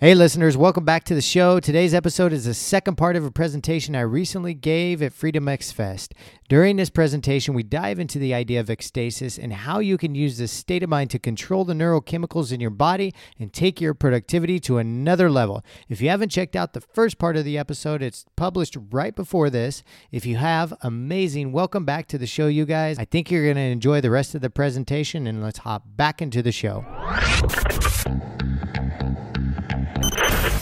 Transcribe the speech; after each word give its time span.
Hey, 0.00 0.14
listeners, 0.14 0.56
welcome 0.56 0.84
back 0.84 1.02
to 1.06 1.14
the 1.16 1.20
show. 1.20 1.58
Today's 1.58 1.92
episode 1.92 2.32
is 2.32 2.44
the 2.44 2.54
second 2.54 2.94
part 2.94 3.16
of 3.16 3.24
a 3.24 3.32
presentation 3.32 3.96
I 3.96 4.02
recently 4.02 4.54
gave 4.54 5.02
at 5.02 5.12
Freedom 5.12 5.48
X 5.48 5.72
Fest. 5.72 6.14
During 6.48 6.76
this 6.76 6.88
presentation, 6.88 7.52
we 7.52 7.64
dive 7.64 7.98
into 7.98 8.20
the 8.20 8.32
idea 8.32 8.60
of 8.60 8.68
ecstasis 8.68 9.42
and 9.42 9.52
how 9.52 9.80
you 9.80 9.98
can 9.98 10.14
use 10.14 10.38
this 10.38 10.52
state 10.52 10.84
of 10.84 10.88
mind 10.88 11.10
to 11.10 11.18
control 11.18 11.64
the 11.64 11.74
neurochemicals 11.74 12.52
in 12.52 12.60
your 12.60 12.70
body 12.70 13.12
and 13.40 13.52
take 13.52 13.80
your 13.80 13.92
productivity 13.92 14.60
to 14.60 14.78
another 14.78 15.28
level. 15.28 15.64
If 15.88 16.00
you 16.00 16.10
haven't 16.10 16.28
checked 16.28 16.54
out 16.54 16.74
the 16.74 16.80
first 16.80 17.18
part 17.18 17.36
of 17.36 17.44
the 17.44 17.58
episode, 17.58 18.00
it's 18.00 18.24
published 18.36 18.76
right 18.92 19.16
before 19.16 19.50
this. 19.50 19.82
If 20.12 20.24
you 20.24 20.36
have, 20.36 20.72
amazing. 20.80 21.50
Welcome 21.50 21.84
back 21.84 22.06
to 22.06 22.18
the 22.18 22.26
show, 22.28 22.46
you 22.46 22.66
guys. 22.66 23.00
I 23.00 23.04
think 23.04 23.32
you're 23.32 23.42
going 23.42 23.56
to 23.56 23.62
enjoy 23.62 24.00
the 24.00 24.12
rest 24.12 24.36
of 24.36 24.42
the 24.42 24.50
presentation, 24.50 25.26
and 25.26 25.42
let's 25.42 25.58
hop 25.58 25.82
back 25.96 26.22
into 26.22 26.40
the 26.40 26.52
show. 26.52 26.84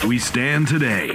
We 0.06 0.18
stand 0.18 0.68
today 0.68 1.08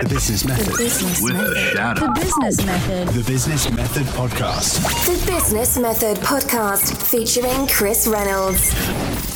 The 0.00 0.06
Business 0.08 0.44
Method. 0.44 0.76
Business 0.76 1.22
with 1.22 1.32
the 1.32 1.42
Method. 1.54 1.76
shadow. 1.76 2.00
The 2.06 2.20
Business 2.20 2.66
Method. 2.66 3.08
The 3.08 3.24
Business 3.24 3.70
Method 3.70 4.06
Podcast. 4.08 4.82
The 5.06 5.32
Business 5.32 5.78
Method 5.78 6.18
Podcast 6.18 6.94
featuring 7.10 7.66
Chris 7.66 8.06
Reynolds. 8.06 8.72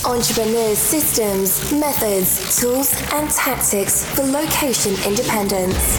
Entrepreneurs' 0.04 0.78
systems, 0.78 1.72
methods, 1.72 2.60
tools, 2.60 2.92
and 3.12 3.30
tactics 3.30 4.04
for 4.14 4.22
location 4.24 4.94
independence. 5.06 5.98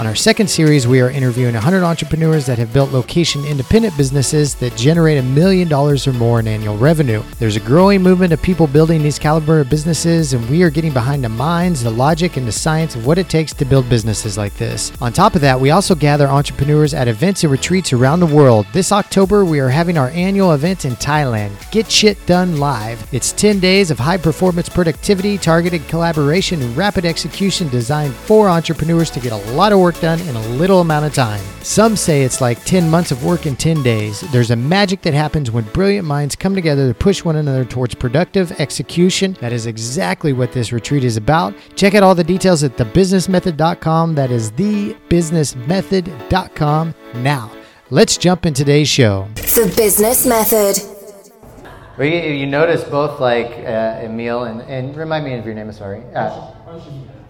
On 0.00 0.06
our 0.06 0.14
second 0.14 0.48
series, 0.48 0.88
we 0.88 1.02
are 1.02 1.10
interviewing 1.10 1.52
100 1.52 1.84
entrepreneurs 1.84 2.46
that 2.46 2.56
have 2.56 2.72
built 2.72 2.90
location 2.90 3.44
independent 3.44 3.94
businesses 3.98 4.54
that 4.54 4.74
generate 4.74 5.18
a 5.18 5.22
million 5.22 5.68
dollars 5.68 6.06
or 6.06 6.14
more 6.14 6.40
in 6.40 6.48
annual 6.48 6.78
revenue. 6.78 7.22
There's 7.38 7.56
a 7.56 7.60
growing 7.60 8.02
movement 8.02 8.32
of 8.32 8.40
people 8.40 8.66
building 8.66 9.02
these 9.02 9.18
caliber 9.18 9.60
of 9.60 9.68
businesses, 9.68 10.32
and 10.32 10.48
we 10.48 10.62
are 10.62 10.70
getting 10.70 10.94
behind 10.94 11.22
the 11.22 11.28
minds, 11.28 11.82
the 11.82 11.90
logic, 11.90 12.38
and 12.38 12.48
the 12.48 12.52
science 12.52 12.94
of 12.94 13.04
what 13.04 13.18
it 13.18 13.28
takes 13.28 13.52
to 13.52 13.66
build 13.66 13.90
businesses 13.90 14.38
like 14.38 14.54
this. 14.54 14.90
On 15.02 15.12
top 15.12 15.34
of 15.34 15.42
that, 15.42 15.60
we 15.60 15.68
also 15.68 15.94
gather 15.94 16.28
entrepreneurs 16.28 16.94
at 16.94 17.06
events 17.06 17.44
and 17.44 17.52
retreats 17.52 17.92
around 17.92 18.20
the 18.20 18.26
world. 18.26 18.64
This 18.72 18.92
October, 18.92 19.44
we 19.44 19.60
are 19.60 19.68
having 19.68 19.98
our 19.98 20.08
annual 20.12 20.54
event 20.54 20.86
in 20.86 20.92
Thailand, 20.92 21.70
Get 21.72 21.90
Shit 21.90 22.24
Done 22.24 22.56
Live. 22.56 23.06
It's 23.12 23.32
10 23.32 23.60
days 23.60 23.90
of 23.90 23.98
high 23.98 24.16
performance 24.16 24.70
productivity, 24.70 25.36
targeted 25.36 25.86
collaboration, 25.88 26.62
and 26.62 26.74
rapid 26.74 27.04
execution 27.04 27.68
designed 27.68 28.14
for 28.14 28.48
entrepreneurs 28.48 29.10
to 29.10 29.20
get 29.20 29.32
a 29.32 29.52
lot 29.52 29.72
of 29.72 29.78
work 29.78 29.89
done 29.98 30.20
in 30.20 30.36
a 30.36 30.48
little 30.50 30.80
amount 30.80 31.06
of 31.06 31.14
time. 31.14 31.40
Some 31.62 31.96
say 31.96 32.22
it's 32.22 32.40
like 32.40 32.64
10 32.64 32.88
months 32.90 33.10
of 33.10 33.24
work 33.24 33.46
in 33.46 33.56
10 33.56 33.82
days. 33.82 34.20
There's 34.30 34.50
a 34.50 34.56
magic 34.56 35.00
that 35.02 35.14
happens 35.14 35.50
when 35.50 35.64
brilliant 35.72 36.06
minds 36.06 36.36
come 36.36 36.54
together 36.54 36.86
to 36.88 36.94
push 36.94 37.24
one 37.24 37.36
another 37.36 37.64
towards 37.64 37.94
productive 37.94 38.52
execution. 38.60 39.36
That 39.40 39.52
is 39.52 39.64
exactly 39.66 40.32
what 40.34 40.52
this 40.52 40.72
retreat 40.72 41.02
is 41.02 41.16
about. 41.16 41.54
Check 41.74 41.94
out 41.94 42.02
all 42.02 42.14
the 42.14 42.22
details 42.22 42.62
at 42.62 42.76
thebusinessmethod.com. 42.76 44.14
That 44.14 44.30
is 44.30 44.52
thebusinessmethod.com. 44.52 46.94
Now, 47.14 47.50
let's 47.90 48.16
jump 48.16 48.46
in 48.46 48.54
today's 48.54 48.88
show. 48.88 49.28
The 49.34 49.72
Business 49.76 50.24
Method. 50.26 50.78
Well, 51.98 52.06
you, 52.08 52.18
you 52.18 52.46
notice 52.46 52.84
both 52.84 53.18
like 53.20 53.50
uh, 53.66 54.00
Emil 54.02 54.44
and, 54.44 54.62
and 54.62 54.96
remind 54.96 55.24
me 55.24 55.34
of 55.34 55.44
your 55.44 55.54
name, 55.54 55.66
I'm 55.66 55.72
sorry. 55.72 56.02
Uh, 56.14 56.52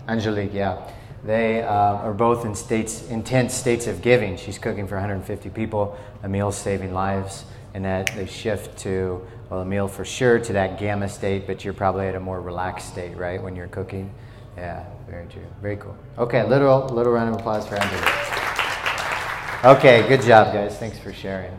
Angelique, 0.09 0.53
yeah. 0.53 0.77
They 1.25 1.63
uh, 1.63 1.69
are 1.69 2.15
both 2.15 2.47
in 2.47 2.55
states, 2.55 3.09
intense 3.09 3.55
states 3.55 3.87
of 3.87 4.01
giving. 4.01 4.37
She's 4.37 4.59
cooking 4.59 4.87
for 4.87 4.95
150 4.95 5.51
people. 5.51 5.99
a 6.23 6.29
meal 6.29 6.53
saving 6.53 6.95
lives, 6.95 7.45
and 7.75 7.85
that 7.85 8.11
they 8.15 8.27
shift 8.27 8.79
to 8.81 9.27
well, 9.51 9.61
a 9.61 9.65
meal 9.65 9.89
for 9.89 10.05
sure 10.05 10.39
to 10.39 10.53
that 10.53 10.79
gamma 10.79 11.09
state, 11.09 11.47
but 11.47 11.65
you're 11.65 11.75
probably 11.75 12.07
at 12.07 12.15
a 12.15 12.21
more 12.21 12.41
relaxed 12.41 12.89
state, 12.89 13.17
right, 13.17 13.43
when 13.43 13.57
you're 13.57 13.67
cooking. 13.67 14.13
Yeah, 14.57 14.85
very 15.09 15.27
true. 15.27 15.47
Very 15.61 15.77
cool. 15.77 15.97
Okay, 16.19 16.47
little 16.47 16.87
little 16.89 17.13
round 17.13 17.35
of 17.35 17.41
applause 17.41 17.67
for 17.67 17.77
Andrew. 17.77 17.99
Okay, 19.63 20.09
good 20.09 20.23
job, 20.23 20.55
guys. 20.55 20.79
Thanks 20.79 20.99
for 20.99 21.13
sharing. 21.13 21.53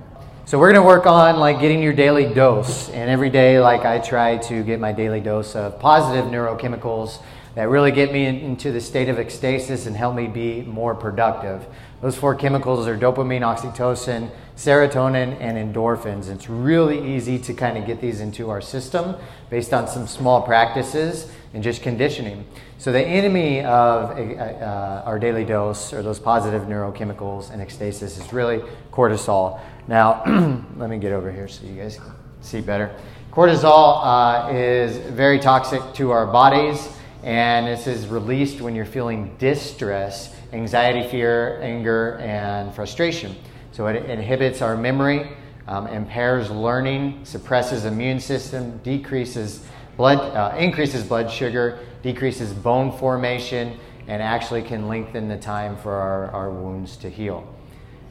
So 0.45 0.57
we're 0.57 0.71
going 0.71 0.83
to 0.83 0.87
work 0.87 1.05
on 1.05 1.37
like 1.37 1.59
getting 1.59 1.83
your 1.83 1.93
daily 1.93 2.33
dose, 2.33 2.89
and 2.89 3.09
every 3.09 3.29
day, 3.29 3.59
like 3.59 3.81
I 3.85 3.99
try 3.99 4.37
to 4.37 4.63
get 4.63 4.79
my 4.79 4.91
daily 4.91 5.21
dose 5.21 5.55
of 5.55 5.79
positive 5.79 6.25
neurochemicals 6.25 7.19
that 7.55 7.69
really 7.69 7.91
get 7.91 8.11
me 8.11 8.25
in- 8.25 8.39
into 8.39 8.71
the 8.71 8.81
state 8.81 9.09
of 9.09 9.17
ecstasis 9.17 9.87
and 9.87 9.95
help 9.95 10.15
me 10.15 10.27
be 10.27 10.61
more 10.61 10.95
productive. 10.95 11.65
Those 12.01 12.15
four 12.15 12.35
chemicals 12.35 12.87
are 12.87 12.97
dopamine, 12.97 13.41
oxytocin, 13.41 14.31
serotonin, 14.55 15.37
and 15.39 15.73
endorphins. 15.73 16.29
It's 16.29 16.49
really 16.49 17.15
easy 17.15 17.37
to 17.39 17.53
kind 17.53 17.77
of 17.77 17.85
get 17.85 18.01
these 18.01 18.21
into 18.21 18.49
our 18.49 18.61
system 18.61 19.15
based 19.49 19.73
on 19.73 19.87
some 19.87 20.07
small 20.07 20.41
practices 20.41 21.31
and 21.53 21.63
just 21.63 21.81
conditioning. 21.81 22.45
So 22.77 22.91
the 22.91 23.01
enemy 23.01 23.59
of 23.59 24.17
uh, 24.17 24.21
uh, 24.21 25.03
our 25.05 25.19
daily 25.19 25.45
dose, 25.45 25.93
or 25.93 26.01
those 26.01 26.19
positive 26.19 26.63
neurochemicals 26.63 27.51
and 27.51 27.61
ecstasis, 27.61 28.19
is 28.19 28.33
really 28.33 28.63
cortisol. 28.91 29.59
Now, 29.87 30.23
let 30.77 30.89
me 30.89 30.97
get 30.97 31.11
over 31.11 31.31
here 31.31 31.47
so 31.47 31.65
you 31.65 31.75
guys 31.75 31.97
can 31.97 32.11
see 32.41 32.61
better. 32.61 32.95
Cortisol 33.31 34.01
uh, 34.03 34.51
is 34.51 34.97
very 34.97 35.39
toxic 35.39 35.81
to 35.93 36.11
our 36.11 36.25
bodies, 36.25 36.89
and 37.23 37.67
this 37.67 37.87
is 37.87 38.07
released 38.07 38.61
when 38.61 38.73
you're 38.75 38.85
feeling 38.85 39.35
distress, 39.37 40.35
anxiety, 40.53 41.07
fear, 41.07 41.61
anger, 41.61 42.17
and 42.17 42.73
frustration. 42.73 43.35
So 43.71 43.87
it 43.87 44.09
inhibits 44.09 44.61
our 44.61 44.75
memory, 44.75 45.29
um, 45.67 45.87
impairs 45.87 46.49
learning, 46.49 47.23
suppresses 47.23 47.85
immune 47.85 48.19
system, 48.19 48.79
decreases 48.79 49.65
blood, 49.97 50.17
uh, 50.17 50.55
increases 50.57 51.03
blood 51.03 51.29
sugar, 51.29 51.79
decreases 52.01 52.53
bone 52.53 52.97
formation, 52.97 53.77
and 54.07 54.21
actually 54.21 54.63
can 54.63 54.87
lengthen 54.87 55.27
the 55.27 55.37
time 55.37 55.77
for 55.77 55.93
our, 55.93 56.31
our 56.31 56.49
wounds 56.49 56.97
to 56.97 57.09
heal. 57.09 57.47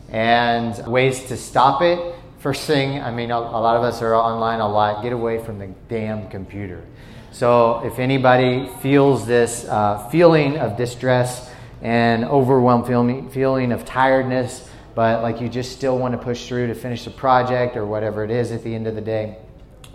And 0.09 0.87
ways 0.87 1.25
to 1.25 1.37
stop 1.37 1.83
it. 1.83 2.15
First 2.39 2.67
thing, 2.67 3.03
I 3.03 3.11
mean, 3.11 3.31
a, 3.31 3.37
a 3.37 3.61
lot 3.61 3.77
of 3.77 3.83
us 3.83 4.01
are 4.03 4.15
online 4.15 4.61
a 4.61 4.69
lot. 4.69 5.03
Get 5.03 5.13
away 5.13 5.45
from 5.45 5.59
the 5.59 5.69
damn 5.89 6.29
computer. 6.31 6.85
So 7.33 7.81
if 7.85 8.01
anybody 8.01 8.69
feels 8.81 9.25
this 9.25 9.65
uh, 9.67 10.09
feeling 10.09 10.59
of 10.59 10.77
distress 10.77 11.51
and 11.81 12.25
overwhelmed 12.25 12.87
feeling, 12.87 13.31
feeling 13.31 13.71
of 13.71 13.85
tiredness, 13.85 14.69
but 14.97 15.23
like 15.23 15.41
you 15.41 15.49
just 15.49 15.71
still 15.73 15.97
want 15.97 16.13
to 16.13 16.19
push 16.19 16.49
through 16.49 16.67
to 16.67 16.75
finish 16.75 17.05
the 17.05 17.11
project 17.11 17.77
or 17.77 17.87
whatever 17.87 18.25
it 18.25 18.33
is 18.33 18.51
at 18.51 18.65
the 18.65 18.75
end 18.75 18.89
of 18.89 18.97
the 18.97 19.01
day, 19.01 19.39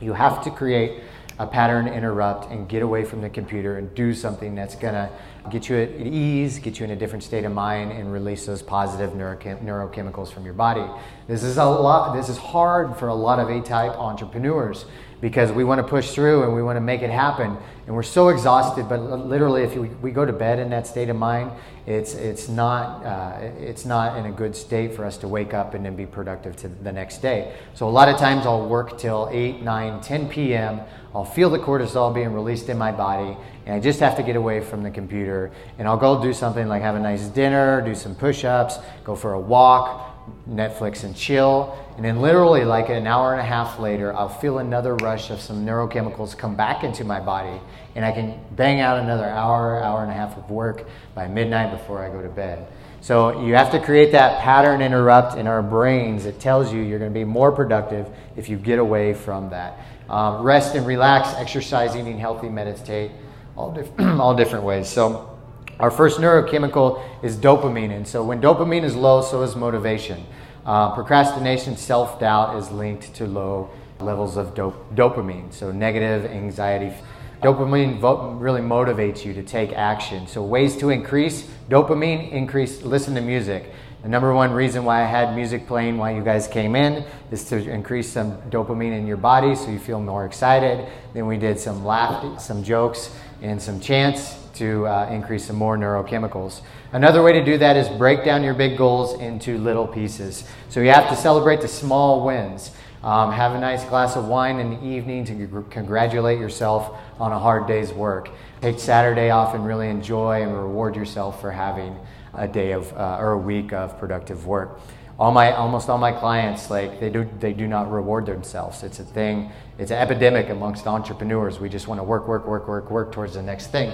you 0.01 0.13
have 0.13 0.43
to 0.45 0.49
create 0.49 1.01
a 1.37 1.45
pattern 1.45 1.89
interrupt 1.89 2.49
and 2.49 2.69
get 2.69 2.81
away 2.81 3.03
from 3.03 3.19
the 3.19 3.29
computer 3.29 3.77
and 3.77 3.93
do 3.93 4.13
something 4.13 4.55
that's 4.55 4.75
going 4.75 4.93
to 4.93 5.09
get 5.51 5.67
you 5.67 5.75
at 5.75 5.89
ease, 5.99 6.59
get 6.59 6.79
you 6.79 6.85
in 6.85 6.91
a 6.91 6.95
different 6.95 7.23
state 7.23 7.43
of 7.43 7.51
mind, 7.51 7.91
and 7.91 8.11
release 8.13 8.45
those 8.45 8.61
positive 8.61 9.11
neurochem- 9.11 9.61
neurochemicals 9.61 10.31
from 10.31 10.45
your 10.45 10.53
body. 10.53 10.85
This 11.27 11.43
is 11.43 11.57
a 11.57 11.65
lot. 11.65 12.15
This 12.15 12.29
is 12.29 12.37
hard 12.37 12.95
for 12.95 13.09
a 13.09 13.13
lot 13.13 13.39
of 13.39 13.49
A-type 13.49 13.91
entrepreneurs 13.91 14.85
because 15.25 15.51
we 15.51 15.63
want 15.63 15.79
to 15.79 15.87
push 15.87 16.11
through 16.11 16.43
and 16.43 16.53
we 16.53 16.61
want 16.61 16.75
to 16.77 16.81
make 16.81 17.01
it 17.01 17.09
happen, 17.09 17.57
and 17.87 17.95
we're 17.95 18.03
so 18.03 18.29
exhausted. 18.29 18.87
But 18.87 18.97
literally, 18.99 19.63
if 19.63 19.75
we, 19.75 20.11
go 20.11 20.23
to 20.23 20.31
bed 20.31 20.59
in 20.59 20.69
that 20.69 20.85
state 20.85 21.09
of 21.09 21.15
mind, 21.15 21.49
it's 21.87 22.13
it's 22.13 22.47
not 22.47 23.03
uh, 23.03 23.39
it's 23.59 23.85
not 23.85 24.19
in 24.19 24.27
a 24.27 24.31
good 24.31 24.55
state 24.55 24.93
for 24.93 25.03
us 25.03 25.17
to 25.17 25.27
wake 25.27 25.55
up 25.55 25.73
and 25.73 25.83
then 25.83 25.95
be 25.95 26.05
productive 26.05 26.55
to 26.57 26.67
the 26.67 26.91
next 26.91 27.23
day. 27.23 27.55
So 27.73 27.89
a 27.89 27.89
lot 27.89 28.07
of 28.07 28.17
times 28.17 28.45
I'll 28.45 28.69
work 28.69 28.99
till 28.99 29.27
8, 29.31 29.63
9, 29.63 30.01
10 30.01 30.29
p.m. 30.29 30.81
I'll 31.15 31.25
feel 31.25 31.49
the 31.49 31.57
cortisol 31.57 32.13
being 32.13 32.31
released 32.31 32.69
in 32.69 32.77
my 32.77 32.91
body, 32.91 33.35
and 33.65 33.73
I 33.73 33.79
just 33.79 33.99
have 34.01 34.15
to 34.17 34.21
get 34.21 34.35
away 34.35 34.61
from 34.61 34.83
the 34.83 34.91
computer. 34.91 35.51
And 35.79 35.87
I'll 35.87 35.97
go 35.97 36.21
do 36.21 36.33
something 36.33 36.67
like 36.67 36.83
have 36.83 36.93
a 36.93 36.99
nice 36.99 37.23
dinner, 37.29 37.81
do 37.81 37.95
some 37.95 38.13
push 38.13 38.45
ups, 38.45 38.77
go 39.03 39.15
for 39.15 39.33
a 39.33 39.39
walk, 39.39 40.15
Netflix 40.47 41.03
and 41.03 41.15
chill. 41.15 41.77
And 41.95 42.03
then, 42.03 42.19
literally, 42.19 42.65
like 42.65 42.89
an 42.89 43.07
hour 43.07 43.31
and 43.31 43.39
a 43.39 43.45
half 43.45 43.79
later, 43.79 44.13
I'll 44.13 44.27
feel 44.27 44.57
another 44.57 44.95
rush 44.95 45.29
of 45.29 45.39
some 45.39 45.65
neurochemicals 45.65 46.37
come 46.37 46.55
back 46.55 46.83
into 46.83 47.05
my 47.05 47.19
body, 47.21 47.59
and 47.95 48.03
I 48.03 48.11
can 48.11 48.39
bang 48.51 48.81
out 48.81 48.99
another 48.99 49.25
hour, 49.25 49.81
hour 49.81 50.01
and 50.01 50.11
a 50.11 50.13
half 50.13 50.37
of 50.37 50.49
work 50.49 50.85
by 51.13 51.27
midnight 51.27 51.71
before 51.71 52.03
I 52.03 52.09
go 52.09 52.21
to 52.21 52.27
bed. 52.29 52.67
So 52.99 53.45
you 53.45 53.55
have 53.55 53.71
to 53.71 53.79
create 53.79 54.11
that 54.13 54.41
pattern 54.41 54.81
interrupt 54.81 55.37
in 55.37 55.47
our 55.47 55.61
brains 55.61 56.23
that 56.23 56.39
tells 56.39 56.73
you 56.73 56.81
you're 56.81 56.99
going 56.99 57.11
to 57.11 57.19
be 57.19 57.23
more 57.23 57.51
productive 57.51 58.09
if 58.35 58.49
you 58.49 58.57
get 58.57 58.79
away 58.79 59.13
from 59.13 59.49
that. 59.51 59.79
Um, 60.09 60.41
rest 60.41 60.75
and 60.75 60.85
relax, 60.85 61.29
exercise, 61.35 61.95
eating 61.95 62.17
healthy, 62.17 62.49
meditate, 62.49 63.11
all, 63.55 63.71
diff- 63.71 63.91
all 63.99 64.35
different 64.35 64.65
ways. 64.65 64.89
So 64.89 65.37
Our 65.79 65.91
first 65.91 66.19
neurochemical 66.19 67.03
is 67.23 67.37
dopamine. 67.37 67.91
And 67.91 68.07
so 68.07 68.23
when 68.23 68.41
dopamine 68.41 68.83
is 68.83 68.95
low, 68.95 69.21
so 69.21 69.41
is 69.43 69.55
motivation. 69.55 70.25
Uh, 70.65 70.93
procrastination, 70.95 71.77
self 71.77 72.19
doubt 72.19 72.55
is 72.57 72.71
linked 72.71 73.13
to 73.13 73.27
low 73.27 73.69
levels 73.99 74.35
of 74.35 74.55
dop- 74.55 74.95
dopamine. 74.95 75.53
So 75.53 75.71
negative 75.71 76.25
anxiety. 76.25 76.93
Dopamine 77.41 77.99
vo- 77.99 78.31
really 78.31 78.61
motivates 78.61 79.23
you 79.23 79.33
to 79.33 79.43
take 79.43 79.73
action. 79.73 80.25
So 80.25 80.41
ways 80.41 80.75
to 80.77 80.89
increase 80.89 81.47
dopamine, 81.69 82.31
increase, 82.31 82.81
listen 82.81 83.13
to 83.15 83.21
music. 83.21 83.71
The 84.01 84.09
number 84.09 84.33
one 84.33 84.51
reason 84.51 84.85
why 84.85 85.01
I 85.01 85.05
had 85.05 85.35
music 85.35 85.67
playing 85.67 85.97
while 85.97 86.15
you 86.15 86.23
guys 86.23 86.47
came 86.47 86.75
in 86.75 87.03
is 87.31 87.43
to 87.45 87.57
increase 87.57 88.11
some 88.11 88.39
dopamine 88.49 88.97
in 88.97 89.05
your 89.07 89.17
body 89.17 89.55
so 89.55 89.69
you 89.69 89.79
feel 89.79 89.99
more 89.99 90.25
excited. 90.25 90.87
Then 91.13 91.27
we 91.27 91.37
did 91.37 91.59
some 91.59 91.85
laughter, 91.85 92.39
some 92.39 92.63
jokes, 92.63 93.15
and 93.41 93.61
some 93.61 93.79
chants 93.79 94.44
to 94.55 94.87
uh, 94.87 95.09
increase 95.11 95.45
some 95.45 95.55
more 95.55 95.77
neurochemicals. 95.77 96.61
Another 96.91 97.21
way 97.21 97.33
to 97.33 97.43
do 97.43 97.57
that 97.57 97.75
is 97.75 97.87
break 97.97 98.23
down 98.23 98.43
your 98.43 98.53
big 98.53 98.77
goals 98.77 99.19
into 99.19 99.57
little 99.57 99.87
pieces. 99.87 100.43
So 100.69 100.79
you 100.79 100.89
have 100.89 101.09
to 101.09 101.15
celebrate 101.15 101.61
the 101.61 101.67
small 101.67 102.25
wins. 102.25 102.71
Um, 103.03 103.31
have 103.31 103.53
a 103.53 103.59
nice 103.59 103.83
glass 103.85 104.15
of 104.15 104.25
wine 104.25 104.57
in 104.59 104.71
the 104.71 104.83
evening 104.83 105.25
to 105.25 105.65
congratulate 105.69 106.39
yourself 106.39 106.97
on 107.19 107.31
a 107.31 107.37
hard 107.37 107.67
day's 107.67 107.93
work. 107.93 108.29
Take 108.61 108.79
Saturday 108.79 109.29
off 109.29 109.53
and 109.53 109.63
really 109.63 109.89
enjoy 109.89 110.41
and 110.41 110.51
reward 110.57 110.95
yourself 110.95 111.39
for 111.39 111.51
having 111.51 111.95
a 112.33 112.47
day 112.47 112.71
of 112.71 112.91
uh, 112.93 113.17
or 113.19 113.33
a 113.33 113.37
week 113.37 113.73
of 113.73 113.99
productive 113.99 114.47
work. 114.47 114.79
All 115.19 115.31
my 115.31 115.53
almost 115.53 115.87
all 115.87 115.99
my 115.99 116.11
clients 116.11 116.69
like 116.69 116.99
they 116.99 117.09
do 117.09 117.29
they 117.39 117.53
do 117.53 117.67
not 117.67 117.91
reward 117.91 118.25
themselves. 118.25 118.81
It's 118.81 118.99
a 118.99 119.05
thing. 119.05 119.51
It's 119.77 119.91
an 119.91 119.97
epidemic 119.97 120.49
amongst 120.49 120.87
entrepreneurs. 120.87 121.59
We 121.59 121.69
just 121.69 121.87
want 121.87 121.99
to 121.99 122.03
work, 122.03 122.27
work, 122.27 122.47
work, 122.47 122.67
work, 122.67 122.89
work 122.89 123.11
towards 123.11 123.35
the 123.35 123.43
next 123.43 123.67
thing. 123.67 123.93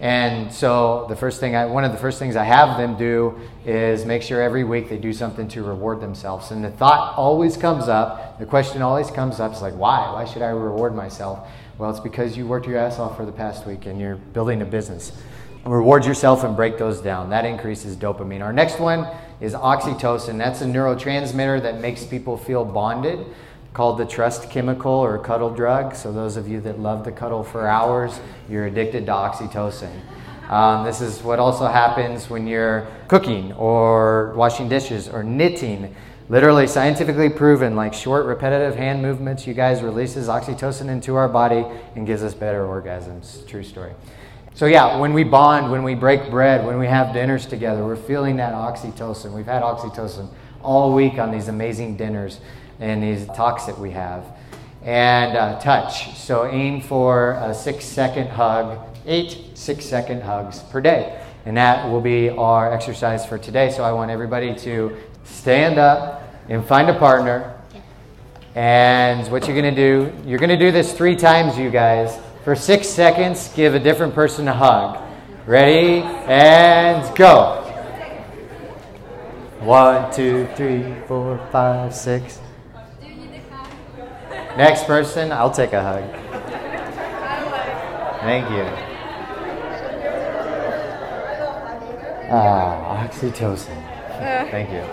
And 0.00 0.50
so 0.50 1.04
the 1.10 1.16
first 1.16 1.40
thing 1.40 1.54
I, 1.54 1.66
one 1.66 1.84
of 1.84 1.92
the 1.92 1.98
first 1.98 2.18
things 2.18 2.34
I 2.34 2.44
have 2.44 2.78
them 2.78 2.96
do 2.96 3.38
is 3.66 4.06
make 4.06 4.22
sure 4.22 4.40
every 4.40 4.64
week 4.64 4.88
they 4.88 4.96
do 4.96 5.12
something 5.12 5.46
to 5.48 5.62
reward 5.62 6.00
themselves. 6.00 6.50
And 6.50 6.64
the 6.64 6.70
thought 6.70 7.18
always 7.18 7.58
comes 7.58 7.86
up, 7.86 8.38
the 8.38 8.46
question 8.46 8.80
always 8.80 9.10
comes 9.10 9.40
up, 9.40 9.52
it's 9.52 9.60
like, 9.60 9.74
why? 9.74 10.10
Why 10.10 10.24
should 10.24 10.40
I 10.40 10.48
reward 10.48 10.94
myself? 10.94 11.46
Well, 11.76 11.90
it's 11.90 12.00
because 12.00 12.34
you 12.34 12.46
worked 12.46 12.66
your 12.66 12.78
ass 12.78 12.98
off 12.98 13.14
for 13.14 13.26
the 13.26 13.32
past 13.32 13.66
week 13.66 13.84
and 13.84 14.00
you're 14.00 14.16
building 14.16 14.62
a 14.62 14.64
business. 14.64 15.12
Reward 15.66 16.06
yourself 16.06 16.44
and 16.44 16.56
break 16.56 16.78
those 16.78 17.02
down. 17.02 17.28
That 17.28 17.44
increases 17.44 17.94
dopamine. 17.94 18.40
Our 18.40 18.54
next 18.54 18.80
one 18.80 19.06
is 19.42 19.52
oxytocin. 19.52 20.38
That's 20.38 20.62
a 20.62 20.64
neurotransmitter 20.64 21.60
that 21.60 21.80
makes 21.80 22.06
people 22.06 22.38
feel 22.38 22.64
bonded 22.64 23.26
called 23.72 23.98
the 23.98 24.04
trust 24.04 24.50
chemical 24.50 24.92
or 24.92 25.18
cuddle 25.18 25.50
drug. 25.50 25.94
So, 25.94 26.12
those 26.12 26.36
of 26.36 26.48
you 26.48 26.60
that 26.62 26.78
love 26.78 27.04
to 27.04 27.12
cuddle 27.12 27.44
for 27.44 27.68
hours, 27.68 28.18
you're 28.48 28.66
addicted 28.66 29.06
to 29.06 29.12
oxytocin. 29.12 30.00
Um, 30.50 30.84
this 30.84 31.00
is 31.00 31.22
what 31.22 31.38
also 31.38 31.68
happens 31.68 32.28
when 32.28 32.46
you're 32.46 32.88
cooking 33.06 33.52
or 33.52 34.32
washing 34.34 34.68
dishes 34.68 35.08
or 35.08 35.22
knitting. 35.22 35.94
Literally, 36.28 36.66
scientifically 36.66 37.28
proven, 37.28 37.76
like 37.76 37.94
short, 37.94 38.26
repetitive 38.26 38.76
hand 38.76 39.02
movements, 39.02 39.46
you 39.46 39.54
guys 39.54 39.82
releases 39.82 40.28
oxytocin 40.28 40.88
into 40.88 41.14
our 41.14 41.28
body 41.28 41.64
and 41.94 42.06
gives 42.06 42.22
us 42.22 42.34
better 42.34 42.64
orgasms. 42.64 43.46
True 43.46 43.62
story. 43.62 43.92
So, 44.54 44.66
yeah, 44.66 44.98
when 44.98 45.12
we 45.12 45.22
bond, 45.22 45.70
when 45.70 45.84
we 45.84 45.94
break 45.94 46.28
bread, 46.30 46.66
when 46.66 46.78
we 46.78 46.86
have 46.86 47.14
dinners 47.14 47.46
together, 47.46 47.84
we're 47.84 47.94
feeling 47.94 48.36
that 48.36 48.52
oxytocin. 48.52 49.32
We've 49.32 49.46
had 49.46 49.62
oxytocin 49.62 50.28
all 50.62 50.92
week 50.94 51.14
on 51.14 51.30
these 51.30 51.48
amazing 51.48 51.96
dinners 51.96 52.40
and 52.80 53.02
these 53.02 53.26
talks 53.26 53.66
that 53.66 53.78
we 53.78 53.90
have. 53.92 54.24
And 54.82 55.36
uh, 55.36 55.60
touch. 55.60 56.16
So 56.16 56.46
aim 56.46 56.80
for 56.80 57.32
a 57.32 57.54
six 57.54 57.84
second 57.84 58.28
hug, 58.28 58.78
eight 59.06 59.50
six 59.54 59.84
second 59.84 60.22
hugs 60.22 60.60
per 60.70 60.80
day. 60.80 61.22
And 61.44 61.56
that 61.56 61.88
will 61.88 62.00
be 62.00 62.30
our 62.30 62.72
exercise 62.72 63.24
for 63.26 63.38
today. 63.38 63.70
So 63.70 63.84
I 63.84 63.92
want 63.92 64.10
everybody 64.10 64.54
to 64.60 64.96
stand 65.24 65.78
up 65.78 66.22
and 66.48 66.64
find 66.64 66.88
a 66.88 66.98
partner. 66.98 67.56
And 68.54 69.30
what 69.30 69.46
you're 69.46 69.60
going 69.60 69.74
to 69.74 69.80
do, 69.80 70.12
you're 70.26 70.38
going 70.38 70.50
to 70.50 70.58
do 70.58 70.72
this 70.72 70.92
three 70.92 71.14
times, 71.14 71.56
you 71.58 71.70
guys. 71.70 72.18
For 72.42 72.56
six 72.56 72.88
seconds, 72.88 73.50
give 73.54 73.74
a 73.74 73.78
different 73.78 74.14
person 74.14 74.48
a 74.48 74.54
hug. 74.54 74.98
Ready? 75.46 76.00
And 76.02 77.16
go. 77.16 77.58
One, 79.60 80.12
two, 80.12 80.48
three, 80.56 80.94
four, 81.06 81.38
five, 81.52 81.94
six. 81.94 82.40
Next 84.60 84.84
person, 84.84 85.32
I'll 85.32 85.50
take 85.50 85.72
a 85.72 85.82
hug. 85.82 86.04
Thank 88.20 88.50
you. 88.50 88.66
Ah, 92.30 93.06
oxytocin. 93.08 93.82
Thank 94.50 94.70
you. 94.70 94.84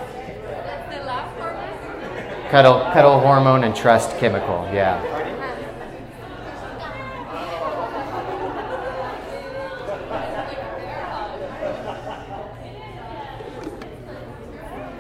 Cuddle, 2.50 2.80
cuddle 2.94 3.20
hormone 3.20 3.66
and 3.66 3.76
trust 3.76 4.18
chemical. 4.20 4.66
Yeah. 4.72 5.04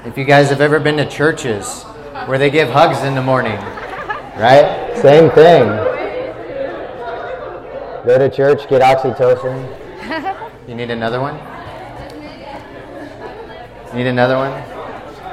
If 0.05 0.17
you 0.17 0.25
guys 0.25 0.49
have 0.49 0.59
ever 0.59 0.81
been 0.81 0.97
to 0.97 1.07
churches 1.07 1.83
where 2.25 2.37
they 2.37 2.49
give 2.49 2.67
hugs 2.67 3.01
in 3.03 3.15
the 3.15 3.23
morning, 3.23 3.57
Right? 4.39 4.95
Same 4.97 5.31
thing. 5.31 5.67
Go 8.05 8.19
to 8.19 8.29
church, 8.29 8.69
get 8.69 8.83
oxytocin. 8.83 9.67
You 10.67 10.75
need 10.75 10.91
another 10.91 11.19
one? 11.19 11.35
Need 13.95 14.05
another 14.05 14.35
one? 14.35 14.51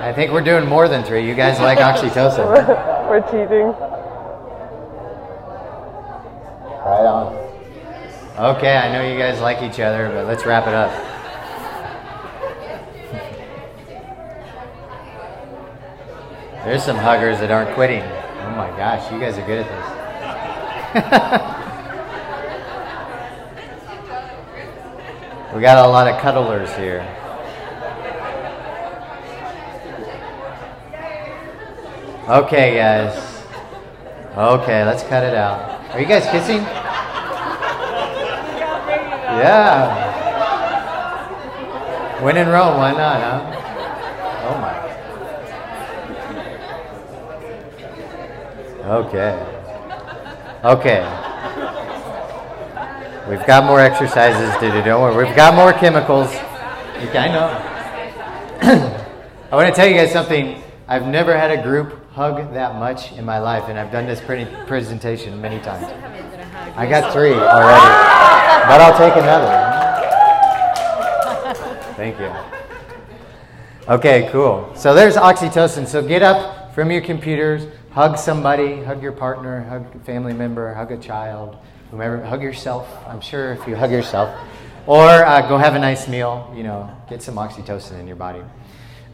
I 0.01 0.13
think 0.13 0.33
we're 0.33 0.41
doing 0.41 0.67
more 0.67 0.89
than 0.89 1.05
three. 1.05 1.27
You 1.29 1.35
guys 1.35 1.61
like 1.61 1.79
oxytocin. 1.79 2.47
we're 3.09 3.21
cheating. 3.23 3.67
Right 6.81 7.05
on. 7.05 8.57
Okay, 8.57 8.77
I 8.77 8.91
know 8.91 9.07
you 9.07 9.19
guys 9.19 9.41
like 9.41 9.63
each 9.63 9.81
other, 9.81 10.09
but 10.09 10.27
let's 10.27 10.47
wrap 10.47 10.67
it 10.67 10.75
up. 10.75 10.91
There's 16.65 16.83
some 16.83 16.97
huggers 16.97 17.39
that 17.41 17.51
aren't 17.51 17.75
quitting. 17.75 18.03
Oh 18.55 18.57
my 18.57 18.71
gosh, 18.77 19.11
you 19.11 19.19
guys 19.19 19.37
are 19.37 19.45
good 19.47 19.67
at 19.67 19.69
this. 19.69 19.87
we 25.57 25.61
got 25.61 25.85
a 25.85 25.89
lot 25.89 26.07
of 26.07 26.21
cuddlers 26.21 26.73
here. 26.77 27.01
Okay, 32.29 32.77
guys. 32.77 33.43
Okay, 34.37 34.85
let's 34.85 35.03
cut 35.03 35.25
it 35.25 35.35
out. 35.35 35.93
Are 35.93 36.01
you 36.01 36.07
guys 36.07 36.25
kissing? 36.27 36.63
Yeah. 39.43 40.13
When 42.23 42.37
in 42.37 42.47
Rome, 42.47 42.77
why 42.77 42.93
not, 42.93 43.21
huh? 43.21 43.43
Oh 44.47 44.59
my. 44.61 44.84
Okay. 48.95 49.35
Okay. 50.63 51.03
We've 53.29 53.45
got 53.45 53.65
more 53.65 53.81
exercises 53.81 54.55
to 54.61 54.71
do. 54.71 54.83
Don't 54.85 55.03
worry. 55.03 55.27
We've 55.27 55.35
got 55.35 55.57
more 55.57 55.73
chemicals. 55.73 56.29
I 56.33 57.27
know. 57.27 57.49
I 59.51 59.57
want 59.57 59.69
to 59.69 59.75
tell 59.75 59.89
you 59.89 59.97
guys 59.97 60.13
something. 60.13 60.63
I've 60.87 61.09
never 61.09 61.37
had 61.37 61.51
a 61.51 61.61
group 61.61 62.09
hug 62.13 62.55
that 62.55 62.77
much 62.77 63.11
in 63.15 63.25
my 63.25 63.41
life, 63.41 63.65
and 63.69 63.77
I've 63.81 63.91
done 63.91 64.07
this 64.07 64.21
pretty 64.21 64.45
presentation 64.67 65.41
many 65.41 65.59
times. 65.61 65.87
I 66.77 66.87
got 66.87 67.13
three 67.13 67.35
already, 67.35 67.91
but 68.69 68.81
I'll 68.81 68.97
take 68.97 69.17
another. 69.21 69.51
Thank 71.97 72.21
you. 72.21 72.33
Okay, 73.93 74.29
cool. 74.31 74.71
So 74.77 74.95
there's 74.95 75.17
oxytocin. 75.17 75.85
So 75.85 76.01
get 76.01 76.23
up 76.23 76.73
from 76.77 76.93
your 76.93 77.01
computers 77.01 77.67
hug 77.95 78.19
somebody, 78.19 78.83
hug 78.83 79.01
your 79.01 79.13
partner, 79.13 79.63
hug 79.63 79.95
a 79.95 79.99
family 80.01 80.33
member, 80.33 80.75
hug 80.75 80.91
a 80.91 80.97
child, 80.97 81.57
whomever, 81.93 82.21
hug 82.25 82.43
yourself. 82.43 82.89
I'm 83.07 83.21
sure 83.21 83.53
if 83.53 83.69
you 83.69 83.77
hug 83.77 83.93
yourself, 83.93 84.37
or 84.89 85.25
uh, 85.25 85.49
go 85.49 85.57
have 85.57 85.77
a 85.77 85.79
nice 85.79 86.09
meal, 86.09 86.53
you 86.57 86.65
know, 86.65 86.91
get 87.09 87.23
some 87.23 87.37
oxytocin 87.37 88.01
in 88.01 88.09
your 88.09 88.17
body. 88.17 88.43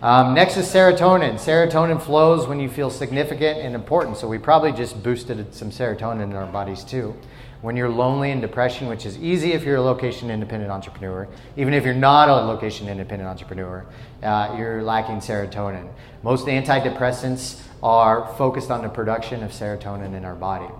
Um, 0.00 0.32
next 0.32 0.56
is 0.56 0.66
serotonin. 0.66 1.34
Serotonin 1.34 2.00
flows 2.00 2.46
when 2.46 2.58
you 2.58 2.70
feel 2.70 2.88
significant 2.88 3.58
and 3.58 3.74
important, 3.74 4.16
so 4.16 4.26
we 4.26 4.38
probably 4.38 4.72
just 4.72 5.02
boosted 5.02 5.54
some 5.54 5.70
serotonin 5.70 6.22
in 6.22 6.32
our 6.32 6.46
bodies 6.46 6.82
too. 6.82 7.14
When 7.60 7.76
you're 7.76 7.90
lonely 7.90 8.30
and 8.30 8.40
depression, 8.40 8.88
which 8.88 9.04
is 9.04 9.18
easy 9.18 9.52
if 9.52 9.62
you're 9.62 9.76
a 9.76 9.82
location 9.82 10.30
independent 10.30 10.72
entrepreneur, 10.72 11.28
even 11.58 11.74
if 11.74 11.84
you're 11.84 11.92
not 11.92 12.30
a 12.30 12.46
location 12.46 12.88
independent 12.88 13.28
entrepreneur, 13.28 13.84
uh, 14.22 14.54
you're 14.56 14.82
lacking 14.82 15.16
serotonin. 15.16 15.86
Most 16.22 16.46
antidepressants 16.46 17.60
are 17.82 18.32
focused 18.36 18.70
on 18.70 18.82
the 18.82 18.88
production 18.88 19.42
of 19.42 19.50
serotonin 19.50 20.14
in 20.14 20.24
our 20.24 20.34
body. 20.34 20.72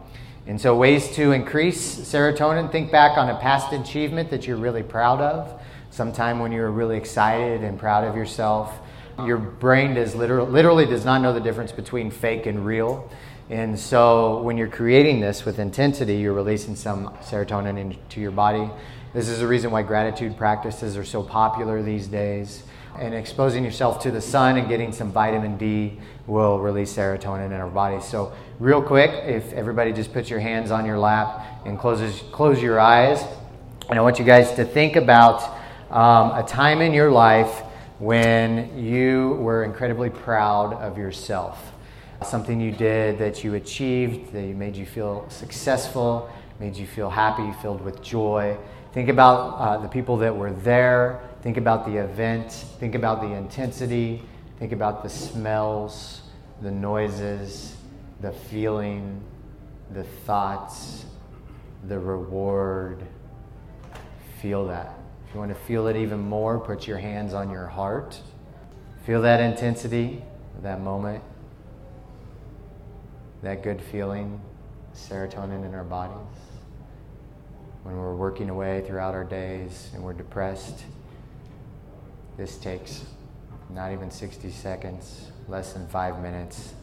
And 0.47 0.61
so, 0.61 0.75
ways 0.77 1.15
to 1.17 1.33
increase 1.33 1.97
serotonin 1.97 2.73
think 2.73 2.91
back 2.91 3.19
on 3.19 3.29
a 3.29 3.39
past 3.39 3.73
achievement 3.73 4.31
that 4.31 4.47
you're 4.47 4.57
really 4.57 4.83
proud 4.83 5.21
of. 5.21 5.61
sometime 5.93 6.39
when 6.39 6.53
you're 6.53 6.71
really 6.71 6.97
excited 6.97 7.65
and 7.65 7.77
proud 7.79 8.05
of 8.05 8.15
yourself. 8.15 8.79
Your 9.27 9.39
brain 9.39 9.95
does 9.95 10.15
literal, 10.15 10.47
literally 10.47 10.87
does 10.87 11.05
not 11.05 11.21
know 11.21 11.33
the 11.33 11.41
difference 11.41 11.73
between 11.73 12.13
fake 12.13 12.47
and 12.47 12.65
real. 12.65 13.11
And 13.51 13.77
so 13.79 14.41
when 14.43 14.57
you're 14.57 14.69
creating 14.69 15.21
this 15.21 15.45
with 15.45 15.59
intensity, 15.59 16.17
you're 16.17 16.33
releasing 16.33 16.77
some 16.77 17.09
serotonin 17.21 17.79
into 17.79 18.21
your 18.21 18.31
body. 18.31 18.71
This 19.13 19.29
is 19.29 19.41
the 19.41 19.49
reason 19.49 19.73
why 19.73 19.83
gratitude 19.83 20.39
practices 20.39 20.97
are 20.97 21.05
so 21.05 21.25
popular 21.25 21.83
these 21.83 22.07
days. 22.07 22.63
And 23.01 23.15
exposing 23.15 23.65
yourself 23.65 24.03
to 24.03 24.11
the 24.11 24.21
sun 24.21 24.59
and 24.59 24.69
getting 24.69 24.93
some 24.93 25.11
vitamin 25.11 25.57
D 25.57 25.99
will 26.27 26.59
release 26.59 26.95
serotonin 26.95 27.47
in 27.47 27.55
our 27.55 27.71
body. 27.71 27.99
So, 28.03 28.35
real 28.59 28.83
quick, 28.83 29.11
if 29.25 29.55
everybody 29.55 29.91
just 29.95 30.13
puts 30.13 30.29
your 30.29 30.39
hands 30.39 30.71
on 30.71 30.85
your 30.85 30.99
lap 30.99 31.63
and 31.65 31.79
closes, 31.79 32.23
close 32.31 32.63
your 32.63 32.79
eyes, 32.79 33.25
and 33.89 33.99
I 33.99 34.03
want 34.03 34.19
you 34.19 34.27
guys 34.27 34.53
to 34.57 34.67
think 34.67 34.97
about 34.97 35.43
um, 35.91 36.33
a 36.33 36.45
time 36.47 36.83
in 36.83 36.93
your 36.93 37.11
life 37.11 37.63
when 38.01 38.79
you 38.79 39.31
were 39.41 39.65
incredibly 39.65 40.11
proud 40.11 40.75
of 40.75 40.99
yourself. 40.99 41.73
Something 42.23 42.61
you 42.61 42.71
did 42.71 43.19
that 43.19 43.43
you 43.43 43.55
achieved, 43.55 44.35
that 44.35 44.43
made 44.43 44.77
you 44.77 44.85
feel 44.85 45.25
successful, 45.31 46.31
made 46.59 46.77
you 46.77 46.87
feel 46.87 47.09
happy, 47.09 47.51
filled 47.63 47.81
with 47.81 48.03
joy. 48.03 48.59
Think 48.93 49.09
about 49.09 49.59
uh, 49.59 49.79
the 49.79 49.89
people 49.89 50.17
that 50.19 50.35
were 50.35 50.53
there. 50.53 51.21
Think 51.43 51.57
about 51.57 51.87
the 51.87 51.97
event. 51.97 52.53
Think 52.53 52.95
about 52.95 53.21
the 53.21 53.33
intensity. 53.33 54.23
Think 54.59 54.73
about 54.73 55.03
the 55.03 55.09
smells, 55.09 56.23
the 56.61 56.71
noises, 56.71 57.77
the 58.21 58.33
feeling, 58.33 59.23
the 59.93 60.05
thoughts, 60.05 61.07
the 61.89 61.99
reward. 61.99 63.07
Feel 64.43 64.67
that. 64.67 64.99
If 65.29 65.35
you 65.35 65.41
want 65.41 65.53
to 65.53 65.65
feel 65.67 65.87
it 65.87 65.97
even 65.97 66.19
more, 66.19 66.59
put 66.59 66.89
your 66.89 66.99
hands 66.99 67.33
on 67.33 67.51
your 67.51 67.67
heart. 67.67 68.21
Feel 69.07 69.23
that 69.23 69.41
intensity, 69.41 70.23
that 70.63 70.81
moment, 70.81 71.23
that 73.43 73.63
good 73.63 73.81
feeling, 73.81 74.41
serotonin 74.95 75.65
in 75.65 75.75
our 75.75 75.85
bodies. 75.85 76.50
When 77.83 77.97
we're 77.97 78.15
working 78.15 78.51
away 78.51 78.85
throughout 78.87 79.15
our 79.15 79.25
days 79.25 79.91
and 79.95 80.03
we're 80.03 80.13
depressed, 80.13 80.85
this 82.37 82.59
takes 82.59 83.05
not 83.71 83.93
even 83.93 84.11
60 84.11 84.51
seconds, 84.51 85.31
less 85.49 85.73
than 85.73 85.87
five 85.89 86.21
minutes 86.21 86.75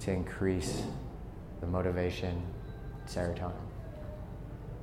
to 0.00 0.12
increase 0.12 0.82
the 1.60 1.66
motivation, 1.66 2.42
serotonin. 3.08 3.52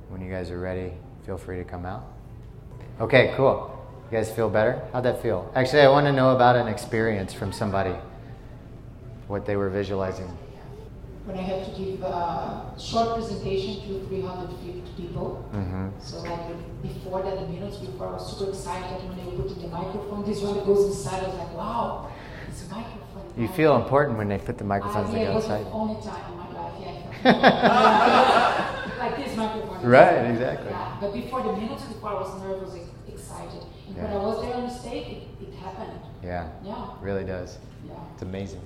When 0.08 0.20
you 0.20 0.30
guys 0.30 0.50
are 0.50 0.58
ready, 0.58 0.92
feel 1.24 1.38
free 1.38 1.58
to 1.58 1.64
come 1.64 1.86
out. 1.86 2.04
Okay, 3.00 3.32
cool. 3.36 3.78
You 4.10 4.18
guys 4.18 4.30
feel 4.30 4.50
better? 4.50 4.82
How'd 4.92 5.04
that 5.04 5.22
feel? 5.22 5.50
Actually, 5.54 5.82
I 5.82 5.88
want 5.88 6.06
to 6.06 6.12
know 6.12 6.34
about 6.36 6.56
an 6.56 6.68
experience 6.68 7.32
from 7.32 7.52
somebody, 7.52 7.94
what 9.28 9.46
they 9.46 9.56
were 9.56 9.70
visualizing. 9.70 10.36
When 11.24 11.38
I 11.38 11.42
had 11.42 11.64
to 11.64 11.70
give 11.80 12.02
a 12.02 12.74
short 12.78 13.14
presentation 13.14 13.76
to 13.86 14.06
350 14.08 15.02
people. 15.02 15.48
Mm-hmm. 15.54 15.88
So 16.00 16.18
like 16.22 16.82
before 16.82 17.22
that, 17.22 17.38
the 17.38 17.46
minutes 17.46 17.76
before, 17.76 18.08
I 18.08 18.12
was 18.14 18.36
super 18.36 18.50
excited 18.50 19.08
when 19.08 19.16
they 19.16 19.30
put 19.36 19.50
in 19.56 19.62
the 19.62 19.68
microphone. 19.68 20.24
This 20.24 20.40
one 20.42 20.64
goes 20.66 20.86
inside. 20.86 21.22
I 21.22 21.26
was 21.28 21.36
like, 21.36 21.54
wow, 21.54 22.10
it's 22.48 22.62
a 22.66 22.74
microphone. 22.74 23.22
You 23.36 23.46
feel 23.48 23.76
important 23.76 24.18
when 24.18 24.28
they 24.28 24.38
put 24.38 24.58
the 24.58 24.64
microphones 24.64 25.12
that 25.12 25.20
yeah, 25.20 25.34
was 25.34 25.44
outside. 25.44 25.64
the 25.66 25.70
only 25.70 26.02
time 26.02 26.32
in 26.32 26.38
my 26.38 26.48
life, 26.52 26.74
yeah. 27.24 28.98
like 28.98 29.16
this 29.16 29.36
microphone. 29.36 29.86
Right, 29.86 30.26
exactly. 30.30 30.70
Yeah, 30.70 30.96
but 31.00 31.12
before 31.12 31.42
the 31.44 31.52
minutes 31.52 31.84
before, 31.84 32.10
I 32.10 32.14
was 32.14 32.42
nervous, 32.42 32.74
excited. 33.08 33.62
And 33.88 33.96
when 33.96 34.12
I 34.12 34.16
was 34.16 34.42
there 34.42 34.54
on 34.54 34.64
the 34.64 34.70
stage, 34.74 35.06
it, 35.06 35.22
it 35.48 35.54
happened. 35.54 36.00
Yeah, 36.22 36.48
Yeah, 36.64 36.94
it 36.94 37.00
really 37.00 37.24
does. 37.24 37.58
yeah. 37.86 37.94
It's 38.12 38.22
amazing. 38.22 38.60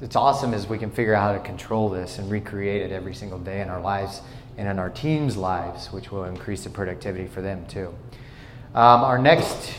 It's 0.00 0.16
awesome 0.16 0.54
is 0.54 0.66
we 0.66 0.78
can 0.78 0.90
figure 0.90 1.14
out 1.14 1.22
how 1.22 1.32
to 1.32 1.46
control 1.46 1.88
this 1.88 2.18
and 2.18 2.28
recreate 2.28 2.82
it 2.82 2.90
every 2.90 3.14
single 3.14 3.38
day 3.38 3.60
in 3.60 3.70
our 3.70 3.80
lives 3.80 4.22
and 4.58 4.68
in 4.68 4.80
our 4.80 4.90
teams' 4.90 5.36
lives, 5.36 5.92
which 5.92 6.10
will 6.10 6.24
increase 6.24 6.64
the 6.64 6.70
productivity 6.70 7.28
for 7.28 7.40
them 7.40 7.64
too. 7.66 7.94
Um, 8.74 9.04
our 9.04 9.18
next 9.18 9.72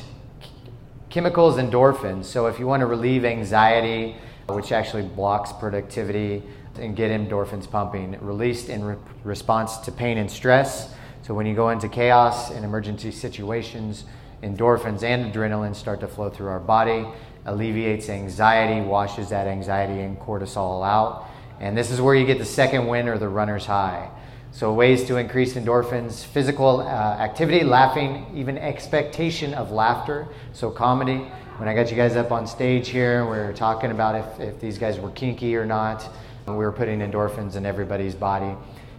chemical 1.10 1.50
is 1.50 1.62
endorphins. 1.62 2.25
So 2.25 2.48
if 2.48 2.60
you 2.60 2.65
want 2.65 2.79
to 2.79 2.86
relieve 2.86 3.25
anxiety, 3.25 4.15
which 4.48 4.72
actually 4.72 5.03
blocks 5.03 5.51
productivity, 5.51 6.43
and 6.79 6.95
get 6.95 7.12
endorphins 7.12 7.69
pumping, 7.69 8.17
released 8.22 8.69
in 8.69 8.84
re- 8.84 8.95
response 9.24 9.77
to 9.79 9.91
pain 9.91 10.17
and 10.17 10.31
stress. 10.31 10.93
So 11.24 11.34
when 11.34 11.45
you 11.45 11.55
go 11.55 11.69
into 11.69 11.89
chaos 11.89 12.51
and 12.51 12.63
emergency 12.63 13.12
situations, 13.12 14.05
endorphins 14.43 15.03
and 15.03 15.34
adrenaline 15.34 15.75
start 15.75 16.00
to 16.01 16.07
flow 16.07 16.29
through 16.29 16.48
our 16.48 16.60
body, 16.60 17.05
alleviates 17.46 18.10
anxiety, 18.10 18.82
washes 18.82 19.30
that 19.30 19.48
anxiety 19.48 20.02
and 20.02 20.20
cortisol 20.20 20.86
out. 20.86 21.28
And 21.60 21.78
this 21.78 21.92
is 21.92 22.02
where 22.02 22.16
you 22.16 22.25
get 22.25 22.38
the 22.38 22.46
second 22.46 22.88
win 22.88 23.08
or 23.08 23.18
the 23.18 23.30
runner's 23.30 23.66
high. 23.66 24.10
So, 24.52 24.74
ways 24.74 25.04
to 25.06 25.18
increase 25.18 25.56
endorphins 25.56 26.24
physical 26.24 26.80
uh, 26.80 26.86
activity, 26.86 27.64
laughing, 27.66 28.25
even 28.34 28.58
expectation 28.58 29.54
of 29.54 29.72
laughter. 29.72 30.28
So, 30.54 30.72
comedy. 30.72 31.28
When 31.58 31.70
I 31.70 31.74
got 31.74 31.90
you 31.90 31.96
guys 31.96 32.16
up 32.16 32.32
on 32.32 32.48
stage 32.48 32.90
here, 32.90 33.24
we 33.24 33.38
were 33.38 33.54
talking 33.54 33.92
about 33.92 34.16
if, 34.16 34.40
if 34.40 34.60
these 34.60 34.78
guys 34.78 35.00
were 35.00 35.12
kinky 35.12 35.56
or 35.56 35.66
not. 35.66 36.08
We 36.48 36.54
were 36.54 36.72
putting 36.72 37.00
endorphins 37.00 37.56
in 37.56 37.66
everybody's 37.66 38.16
body. 38.16 38.56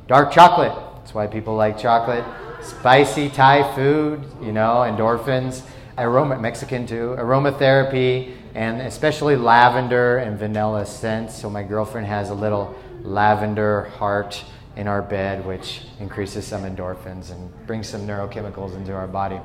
Dark 0.09 0.33
chocolate. 0.33 0.73
That's 0.97 1.15
why 1.15 1.27
people 1.27 1.55
like 1.55 1.79
chocolate. 1.79 2.25
Spicy 2.63 3.29
Thai 3.29 3.75
food, 3.75 4.25
you 4.43 4.53
know, 4.53 4.85
endorphins. 4.87 5.63
Aroma, 5.99 6.39
Mexican 6.39 6.87
too. 6.87 7.15
Aromatherapy, 7.19 8.36
and 8.57 8.81
especially 8.81 9.37
lavender 9.37 10.17
and 10.17 10.39
vanilla 10.39 10.87
scents. 10.87 11.39
So, 11.39 11.51
my 11.51 11.63
girlfriend 11.63 12.07
has 12.07 12.31
a 12.31 12.35
little 12.35 12.75
lavender 13.03 13.83
heart 13.99 14.43
in 14.77 14.89
our 14.89 15.03
bed, 15.03 15.45
which 15.45 15.83
increases 16.01 16.47
some 16.47 16.63
endorphins 16.63 17.31
and 17.31 17.67
brings 17.67 17.87
some 17.87 18.07
neurochemicals 18.07 18.75
into 18.75 18.95
our 18.95 19.07
body. 19.07 19.39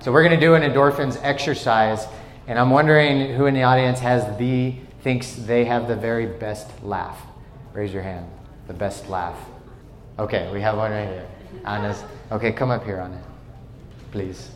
So 0.00 0.10
we're 0.10 0.22
going 0.22 0.38
to 0.38 0.46
do 0.46 0.54
an 0.54 0.62
endorphins 0.62 1.18
exercise, 1.22 2.06
and 2.46 2.58
I'm 2.58 2.70
wondering 2.70 3.34
who 3.34 3.46
in 3.46 3.54
the 3.54 3.64
audience 3.64 4.00
has 4.00 4.36
the 4.38 4.74
thinks 5.02 5.34
they 5.34 5.66
have 5.66 5.86
the 5.86 5.96
very 5.96 6.26
best 6.26 6.82
laugh. 6.82 7.20
Raise 7.74 7.92
your 7.92 8.02
hand. 8.02 8.26
The 8.66 8.74
best 8.74 9.10
laugh. 9.10 9.38
Okay, 10.18 10.50
we 10.52 10.62
have 10.62 10.78
one 10.78 10.90
right 10.90 11.06
here. 11.06 11.26
Anna's. 11.66 12.02
Okay, 12.32 12.52
come 12.52 12.70
up 12.70 12.84
here, 12.84 12.98
Anna, 12.98 13.22
please. 14.10 14.50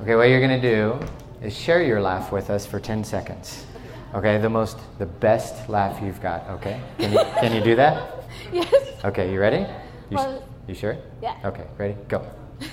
Okay, 0.00 0.14
what 0.14 0.30
you're 0.30 0.40
going 0.40 0.60
to 0.60 0.70
do 0.70 0.98
is 1.42 1.56
share 1.56 1.82
your 1.82 2.00
laugh 2.00 2.32
with 2.32 2.50
us 2.50 2.64
for 2.66 2.78
10 2.80 3.04
seconds. 3.04 3.66
Okay, 4.14 4.38
the 4.38 4.48
most, 4.50 4.78
the 4.98 5.06
best 5.06 5.68
laugh 5.68 6.00
you've 6.02 6.20
got. 6.20 6.48
Okay, 6.50 6.80
can 6.98 7.12
you, 7.12 7.18
can 7.40 7.54
you 7.54 7.62
do 7.62 7.76
that? 7.76 8.18
Yes. 8.50 9.04
Okay, 9.04 9.30
you 9.30 9.38
ready? 9.38 9.66
You, 10.10 10.16
Well- 10.16 10.42
you 10.66 10.74
sure? 10.74 10.96
Yeah. 11.22 11.36
Okay, 11.44 11.66
ready? 11.76 11.96
Go. 12.08 12.24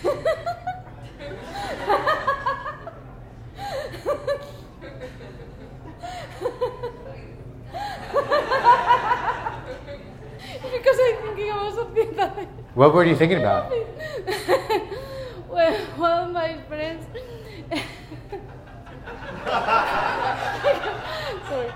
because 10.72 10.98
I'm 11.00 11.16
thinking 11.24 11.50
about 11.52 11.76
something 11.76 12.16
that 12.16 12.48
What 12.76 12.94
were 12.94 13.04
you 13.04 13.16
thinking 13.16 13.40
about? 13.40 13.72
well, 15.50 15.76
one 15.98 16.12
of 16.28 16.32
my 16.34 16.58
friends. 16.68 17.06
Sorry. 21.48 21.70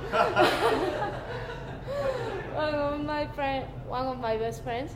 one 2.54 2.74
of 2.76 3.06
my 3.06 3.28
friend, 3.28 3.66
one 3.94 4.08
of 4.08 4.20
my 4.20 4.36
best 4.38 4.64
friends, 4.64 4.92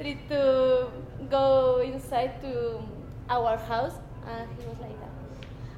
tried 0.00 0.18
to 0.28 0.90
go 1.30 1.80
inside 1.84 2.40
to 2.42 2.82
our 3.30 3.56
house, 3.56 3.94
and 4.26 4.48
he 4.58 4.66
was 4.66 4.78
like 4.80 4.98
that, 4.98 5.14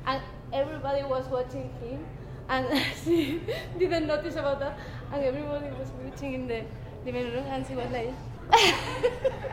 and 0.06 0.22
everybody 0.52 1.04
was 1.04 1.26
watching 1.28 1.68
him, 1.84 2.00
and 2.48 2.66
she 3.04 3.42
didn't 3.78 4.06
notice 4.06 4.36
about 4.36 4.58
that, 4.60 4.78
and 5.12 5.22
everybody 5.22 5.68
was 5.78 5.92
watching 6.02 6.32
in 6.34 6.48
the 6.48 6.64
living 7.04 7.30
room, 7.32 7.44
and 7.48 7.66
she 7.66 7.74
was 7.74 7.90
like. 7.92 8.12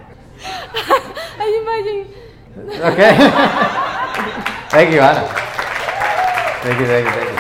I 1.40 1.48
imagine 1.62 2.14
Okay. 2.58 3.18
thank 4.70 4.94
you, 4.94 5.00
Anna. 5.00 5.28
Thank 6.64 6.80
you, 6.80 6.86
thank 6.88 7.06
you, 7.06 7.12
thank 7.12 7.30
you. 7.32 7.37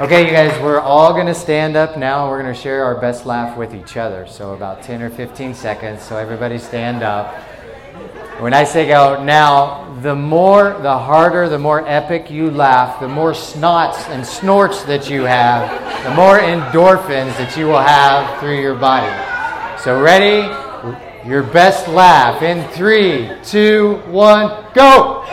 Okay, 0.00 0.26
you 0.26 0.32
guys, 0.32 0.60
we're 0.60 0.80
all 0.80 1.12
going 1.12 1.28
to 1.28 1.34
stand 1.36 1.76
up 1.76 1.96
now. 1.96 2.28
We're 2.28 2.42
going 2.42 2.52
to 2.52 2.60
share 2.60 2.82
our 2.84 3.00
best 3.00 3.26
laugh 3.26 3.56
with 3.56 3.72
each 3.72 3.96
other. 3.96 4.26
So, 4.26 4.52
about 4.52 4.82
10 4.82 5.00
or 5.02 5.08
15 5.08 5.54
seconds. 5.54 6.02
So, 6.02 6.16
everybody 6.16 6.58
stand 6.58 7.04
up. 7.04 7.32
When 8.40 8.52
I 8.52 8.64
say 8.64 8.88
go 8.88 9.22
now, 9.22 9.96
the 10.00 10.16
more, 10.16 10.76
the 10.82 10.98
harder, 10.98 11.48
the 11.48 11.60
more 11.60 11.86
epic 11.86 12.28
you 12.28 12.50
laugh, 12.50 12.98
the 12.98 13.06
more 13.06 13.34
snots 13.34 14.08
and 14.08 14.26
snorts 14.26 14.82
that 14.82 15.08
you 15.08 15.22
have, 15.22 15.70
the 16.02 16.14
more 16.16 16.40
endorphins 16.40 17.36
that 17.38 17.56
you 17.56 17.66
will 17.66 17.78
have 17.78 18.40
through 18.40 18.60
your 18.60 18.74
body. 18.74 19.12
So, 19.80 20.02
ready? 20.02 20.52
your 21.24 21.44
best 21.44 21.88
laugh 21.88 22.42
in 22.42 22.68
three, 22.72 23.30
two, 23.44 24.02
one, 24.08 24.66
go! 24.74 25.24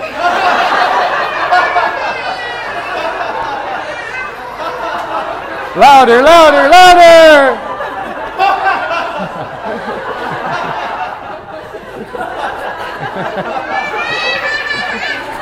Louder, 5.76 6.22
louder, 6.22 6.70
louder! 6.70 7.68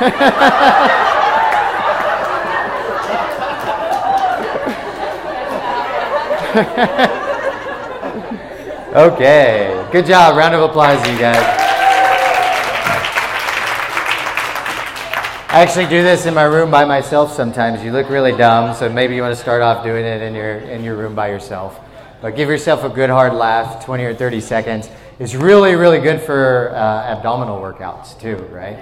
okay, 8.94 9.86
good 9.92 10.06
job. 10.06 10.36
Round 10.36 10.54
of 10.54 10.62
applause, 10.62 11.06
you 11.06 11.18
guys. 11.18 11.59
I 15.52 15.62
actually 15.62 15.86
do 15.86 16.00
this 16.00 16.26
in 16.26 16.34
my 16.34 16.44
room 16.44 16.70
by 16.70 16.84
myself 16.84 17.32
sometimes. 17.32 17.82
You 17.82 17.90
look 17.90 18.08
really 18.08 18.30
dumb, 18.30 18.72
so 18.72 18.88
maybe 18.88 19.16
you 19.16 19.22
want 19.22 19.34
to 19.34 19.42
start 19.42 19.62
off 19.62 19.82
doing 19.82 20.04
it 20.04 20.22
in 20.22 20.32
your 20.32 20.58
in 20.58 20.84
your 20.84 20.94
room 20.94 21.16
by 21.16 21.28
yourself. 21.28 21.80
But 22.22 22.36
give 22.36 22.48
yourself 22.48 22.84
a 22.84 22.88
good 22.88 23.10
hard 23.10 23.32
laugh, 23.32 23.84
20 23.84 24.04
or 24.04 24.14
30 24.14 24.40
seconds. 24.40 24.88
It's 25.18 25.34
really, 25.34 25.74
really 25.74 25.98
good 25.98 26.20
for 26.20 26.70
uh, 26.72 27.16
abdominal 27.16 27.60
workouts 27.60 28.16
too, 28.20 28.36
right? 28.52 28.78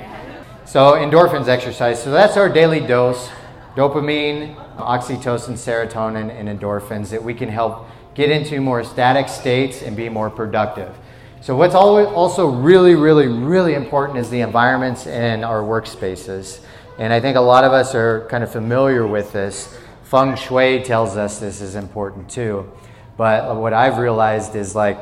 So 0.66 0.92
endorphins 0.92 1.48
exercise. 1.48 2.02
So 2.02 2.10
that's 2.10 2.36
our 2.36 2.50
daily 2.50 2.80
dose: 2.80 3.30
dopamine, 3.74 4.54
oxytocin, 4.76 5.54
serotonin, 5.54 6.28
and 6.30 6.50
endorphins 6.50 7.08
that 7.08 7.24
we 7.24 7.32
can 7.32 7.48
help 7.48 7.86
get 8.14 8.30
into 8.30 8.60
more 8.60 8.84
static 8.84 9.30
states 9.30 9.80
and 9.80 9.96
be 9.96 10.10
more 10.10 10.28
productive. 10.28 10.94
So, 11.40 11.54
what's 11.54 11.74
also 11.74 12.48
really, 12.48 12.96
really, 12.96 13.28
really 13.28 13.74
important 13.74 14.18
is 14.18 14.28
the 14.28 14.40
environments 14.40 15.06
in 15.06 15.44
our 15.44 15.62
workspaces. 15.62 16.60
And 16.98 17.12
I 17.12 17.20
think 17.20 17.36
a 17.36 17.40
lot 17.40 17.62
of 17.62 17.72
us 17.72 17.94
are 17.94 18.26
kind 18.28 18.42
of 18.42 18.50
familiar 18.50 19.06
with 19.06 19.32
this. 19.32 19.78
Feng 20.02 20.34
Shui 20.34 20.82
tells 20.82 21.16
us 21.16 21.38
this 21.38 21.60
is 21.60 21.76
important 21.76 22.28
too. 22.28 22.70
But 23.16 23.56
what 23.56 23.72
I've 23.72 23.98
realized 23.98 24.56
is 24.56 24.74
like, 24.74 24.98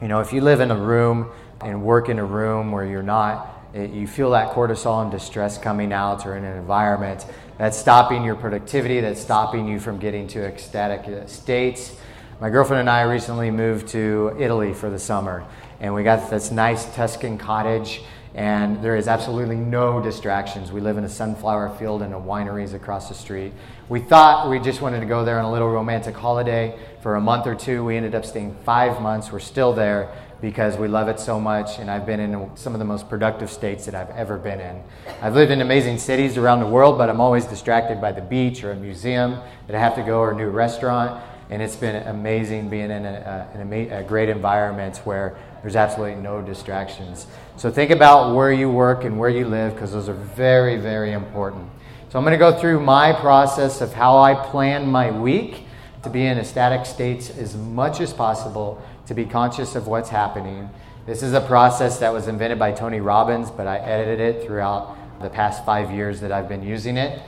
you 0.00 0.08
know, 0.08 0.20
if 0.20 0.32
you 0.32 0.40
live 0.40 0.60
in 0.60 0.70
a 0.70 0.76
room 0.76 1.30
and 1.60 1.82
work 1.82 2.08
in 2.08 2.18
a 2.18 2.24
room 2.24 2.72
where 2.72 2.86
you're 2.86 3.02
not, 3.02 3.52
you 3.74 4.06
feel 4.06 4.30
that 4.30 4.52
cortisol 4.52 5.02
and 5.02 5.10
distress 5.10 5.58
coming 5.58 5.92
out 5.92 6.24
or 6.24 6.36
in 6.36 6.44
an 6.44 6.56
environment 6.56 7.26
that's 7.58 7.76
stopping 7.76 8.24
your 8.24 8.34
productivity, 8.34 9.00
that's 9.00 9.20
stopping 9.20 9.68
you 9.68 9.78
from 9.78 9.98
getting 9.98 10.26
to 10.28 10.44
ecstatic 10.44 11.06
uh, 11.06 11.26
states. 11.26 11.94
My 12.40 12.50
girlfriend 12.50 12.80
and 12.80 12.90
I 12.90 13.02
recently 13.02 13.50
moved 13.50 13.88
to 13.88 14.36
Italy 14.38 14.72
for 14.72 14.90
the 14.90 14.98
summer 14.98 15.46
and 15.80 15.94
we 15.94 16.02
got 16.02 16.30
this 16.30 16.50
nice 16.50 16.84
Tuscan 16.94 17.38
cottage, 17.38 18.02
and 18.34 18.82
there 18.82 18.96
is 18.96 19.08
absolutely 19.08 19.56
no 19.56 20.00
distractions. 20.02 20.70
We 20.70 20.80
live 20.80 20.98
in 20.98 21.04
a 21.04 21.08
sunflower 21.08 21.76
field 21.78 22.02
and 22.02 22.12
a 22.12 22.18
wineries 22.18 22.74
across 22.74 23.08
the 23.08 23.14
street. 23.14 23.52
We 23.88 24.00
thought 24.00 24.50
we 24.50 24.58
just 24.58 24.80
wanted 24.80 25.00
to 25.00 25.06
go 25.06 25.24
there 25.24 25.38
on 25.38 25.44
a 25.44 25.52
little 25.52 25.70
romantic 25.70 26.16
holiday 26.16 26.78
for 27.02 27.16
a 27.16 27.20
month 27.20 27.46
or 27.46 27.54
two. 27.54 27.84
We 27.84 27.96
ended 27.96 28.14
up 28.14 28.24
staying 28.24 28.56
five 28.64 29.00
months. 29.00 29.32
We're 29.32 29.38
still 29.38 29.72
there 29.72 30.12
because 30.40 30.76
we 30.76 30.86
love 30.86 31.08
it 31.08 31.18
so 31.18 31.40
much, 31.40 31.78
and 31.78 31.90
I've 31.90 32.04
been 32.04 32.20
in 32.20 32.56
some 32.56 32.74
of 32.74 32.78
the 32.78 32.84
most 32.84 33.08
productive 33.08 33.50
states 33.50 33.86
that 33.86 33.94
I've 33.94 34.10
ever 34.10 34.36
been 34.36 34.60
in. 34.60 34.82
I've 35.22 35.34
lived 35.34 35.50
in 35.50 35.62
amazing 35.62 35.98
cities 35.98 36.36
around 36.36 36.60
the 36.60 36.66
world, 36.66 36.98
but 36.98 37.08
I'm 37.08 37.20
always 37.20 37.46
distracted 37.46 38.00
by 38.00 38.12
the 38.12 38.20
beach 38.20 38.62
or 38.62 38.72
a 38.72 38.76
museum 38.76 39.38
that 39.66 39.74
I 39.74 39.78
have 39.78 39.94
to 39.94 40.02
go 40.02 40.18
or 40.18 40.32
a 40.32 40.36
new 40.36 40.50
restaurant. 40.50 41.22
And 41.48 41.62
it's 41.62 41.76
been 41.76 42.06
amazing 42.08 42.68
being 42.68 42.90
in 42.90 43.06
a, 43.06 43.46
uh, 43.54 43.62
a, 43.62 43.88
a 44.00 44.02
great 44.02 44.28
environment 44.28 44.98
where 45.04 45.38
there's 45.62 45.76
absolutely 45.76 46.20
no 46.20 46.42
distractions. 46.42 47.26
So 47.56 47.70
think 47.70 47.90
about 47.90 48.34
where 48.34 48.52
you 48.52 48.70
work 48.70 49.04
and 49.04 49.18
where 49.18 49.30
you 49.30 49.46
live 49.46 49.74
because 49.74 49.92
those 49.92 50.08
are 50.08 50.14
very, 50.14 50.76
very 50.76 51.12
important. 51.12 51.68
So 52.08 52.18
I'm 52.18 52.24
going 52.24 52.32
to 52.32 52.38
go 52.38 52.58
through 52.58 52.80
my 52.80 53.12
process 53.12 53.80
of 53.80 53.92
how 53.92 54.18
I 54.18 54.34
plan 54.34 54.86
my 54.86 55.10
week 55.10 55.64
to 56.02 56.10
be 56.10 56.24
in 56.26 56.38
ecstatic 56.38 56.86
states 56.86 57.30
as 57.30 57.56
much 57.56 58.00
as 58.00 58.12
possible, 58.12 58.80
to 59.06 59.14
be 59.14 59.24
conscious 59.24 59.74
of 59.74 59.86
what's 59.86 60.08
happening. 60.08 60.70
This 61.04 61.22
is 61.22 61.32
a 61.32 61.40
process 61.40 61.98
that 61.98 62.12
was 62.12 62.28
invented 62.28 62.58
by 62.58 62.72
Tony 62.72 63.00
Robbins, 63.00 63.50
but 63.50 63.66
I 63.66 63.78
edited 63.78 64.20
it 64.20 64.46
throughout 64.46 64.96
the 65.20 65.30
past 65.30 65.64
five 65.64 65.90
years 65.90 66.20
that 66.20 66.30
I've 66.30 66.48
been 66.48 66.62
using 66.62 66.96
it. 66.96 67.20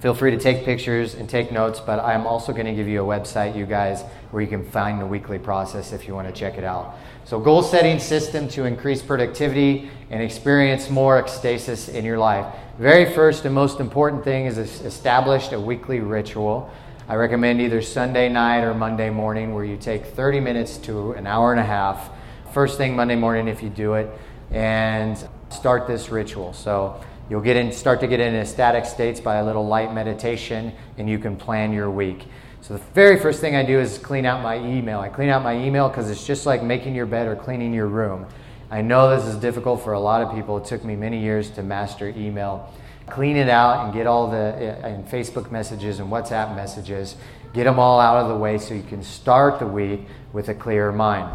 Feel 0.00 0.14
free 0.14 0.30
to 0.30 0.38
take 0.38 0.64
pictures 0.64 1.14
and 1.14 1.28
take 1.28 1.50
notes, 1.50 1.80
but 1.80 1.98
I'm 1.98 2.24
also 2.24 2.52
going 2.52 2.66
to 2.66 2.74
give 2.74 2.86
you 2.86 3.02
a 3.02 3.06
website, 3.06 3.56
you 3.56 3.66
guys, 3.66 4.02
where 4.30 4.40
you 4.40 4.48
can 4.48 4.64
find 4.64 5.00
the 5.00 5.06
weekly 5.06 5.40
process 5.40 5.92
if 5.92 6.06
you 6.06 6.14
want 6.14 6.28
to 6.28 6.32
check 6.32 6.56
it 6.56 6.62
out. 6.62 6.96
So, 7.24 7.40
goal 7.40 7.64
setting 7.64 7.98
system 7.98 8.46
to 8.50 8.64
increase 8.64 9.02
productivity 9.02 9.90
and 10.10 10.22
experience 10.22 10.88
more 10.88 11.20
ecstasis 11.20 11.92
in 11.92 12.04
your 12.04 12.16
life. 12.16 12.46
Very 12.78 13.12
first 13.12 13.44
and 13.44 13.52
most 13.52 13.80
important 13.80 14.22
thing 14.22 14.46
is 14.46 14.56
establish 14.58 15.50
a 15.50 15.60
weekly 15.60 15.98
ritual. 15.98 16.70
I 17.08 17.16
recommend 17.16 17.60
either 17.60 17.82
Sunday 17.82 18.28
night 18.28 18.60
or 18.60 18.74
Monday 18.74 19.10
morning 19.10 19.52
where 19.52 19.64
you 19.64 19.76
take 19.76 20.06
30 20.06 20.38
minutes 20.38 20.76
to 20.78 21.12
an 21.12 21.26
hour 21.26 21.50
and 21.50 21.60
a 21.60 21.64
half. 21.64 22.10
First 22.52 22.78
thing 22.78 22.94
Monday 22.94 23.16
morning 23.16 23.48
if 23.48 23.64
you 23.64 23.68
do 23.68 23.94
it, 23.94 24.08
and 24.52 25.28
start 25.50 25.88
this 25.88 26.08
ritual. 26.08 26.52
So, 26.52 27.02
You'll 27.30 27.42
get 27.42 27.56
in, 27.56 27.72
start 27.72 28.00
to 28.00 28.06
get 28.06 28.20
into 28.20 28.38
ecstatic 28.38 28.86
states 28.86 29.20
by 29.20 29.36
a 29.36 29.44
little 29.44 29.66
light 29.66 29.92
meditation, 29.92 30.72
and 30.96 31.08
you 31.08 31.18
can 31.18 31.36
plan 31.36 31.72
your 31.72 31.90
week. 31.90 32.26
So 32.62 32.74
the 32.74 32.82
very 32.94 33.18
first 33.18 33.40
thing 33.40 33.54
I 33.54 33.64
do 33.64 33.78
is 33.78 33.98
clean 33.98 34.26
out 34.26 34.42
my 34.42 34.58
email. 34.58 35.00
I 35.00 35.08
clean 35.08 35.28
out 35.28 35.42
my 35.42 35.56
email 35.56 35.88
because 35.88 36.10
it's 36.10 36.26
just 36.26 36.46
like 36.46 36.62
making 36.62 36.94
your 36.94 37.06
bed 37.06 37.26
or 37.26 37.36
cleaning 37.36 37.72
your 37.72 37.86
room. 37.86 38.26
I 38.70 38.82
know 38.82 39.14
this 39.14 39.26
is 39.26 39.36
difficult 39.36 39.82
for 39.82 39.92
a 39.92 40.00
lot 40.00 40.22
of 40.22 40.34
people. 40.34 40.58
It 40.58 40.64
took 40.64 40.84
me 40.84 40.96
many 40.96 41.20
years 41.20 41.50
to 41.50 41.62
master 41.62 42.08
email. 42.08 42.72
Clean 43.06 43.36
it 43.36 43.48
out 43.48 43.84
and 43.84 43.94
get 43.94 44.06
all 44.06 44.30
the 44.30 44.36
eh, 44.36 44.88
and 44.88 45.06
Facebook 45.06 45.50
messages 45.50 46.00
and 46.00 46.10
WhatsApp 46.10 46.54
messages. 46.54 47.16
Get 47.54 47.64
them 47.64 47.78
all 47.78 48.00
out 48.00 48.18
of 48.18 48.28
the 48.28 48.36
way 48.36 48.58
so 48.58 48.74
you 48.74 48.82
can 48.82 49.02
start 49.02 49.58
the 49.58 49.66
week 49.66 50.00
with 50.32 50.48
a 50.48 50.54
clear 50.54 50.92
mind. 50.92 51.30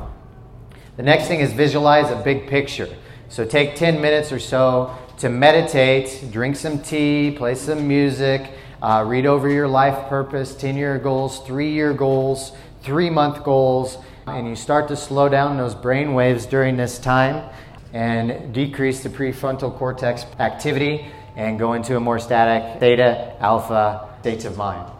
The 0.97 1.03
next 1.03 1.27
thing 1.27 1.39
is 1.39 1.53
visualize 1.53 2.11
a 2.11 2.15
big 2.15 2.47
picture. 2.47 2.89
So 3.29 3.45
take 3.45 3.75
10 3.75 3.99
minutes 3.99 4.31
or 4.31 4.37
so 4.37 4.95
to 5.17 5.29
meditate, 5.29 6.29
drink 6.31 6.55
some 6.55 6.79
tea, 6.79 7.33
play 7.35 7.55
some 7.55 7.87
music, 7.87 8.51
uh, 8.81 9.03
read 9.07 9.25
over 9.25 9.49
your 9.49 9.67
life 9.67 10.09
purpose, 10.09 10.55
10 10.55 10.75
year 10.75 10.97
goals, 10.97 11.39
three 11.39 11.71
year 11.71 11.93
goals, 11.93 12.51
three 12.81 13.09
month 13.09 13.43
goals, 13.43 13.97
and 14.27 14.47
you 14.47 14.55
start 14.55 14.87
to 14.87 14.95
slow 14.95 15.29
down 15.29 15.57
those 15.57 15.75
brain 15.75 16.13
waves 16.13 16.45
during 16.45 16.77
this 16.77 16.99
time 16.99 17.49
and 17.93 18.53
decrease 18.53 19.03
the 19.03 19.09
prefrontal 19.09 19.75
cortex 19.77 20.25
activity 20.39 21.05
and 21.35 21.57
go 21.59 21.73
into 21.73 21.95
a 21.95 21.99
more 21.99 22.19
static 22.19 22.79
theta, 22.79 23.35
alpha 23.39 24.09
states 24.21 24.45
of 24.45 24.57
mind. 24.57 24.91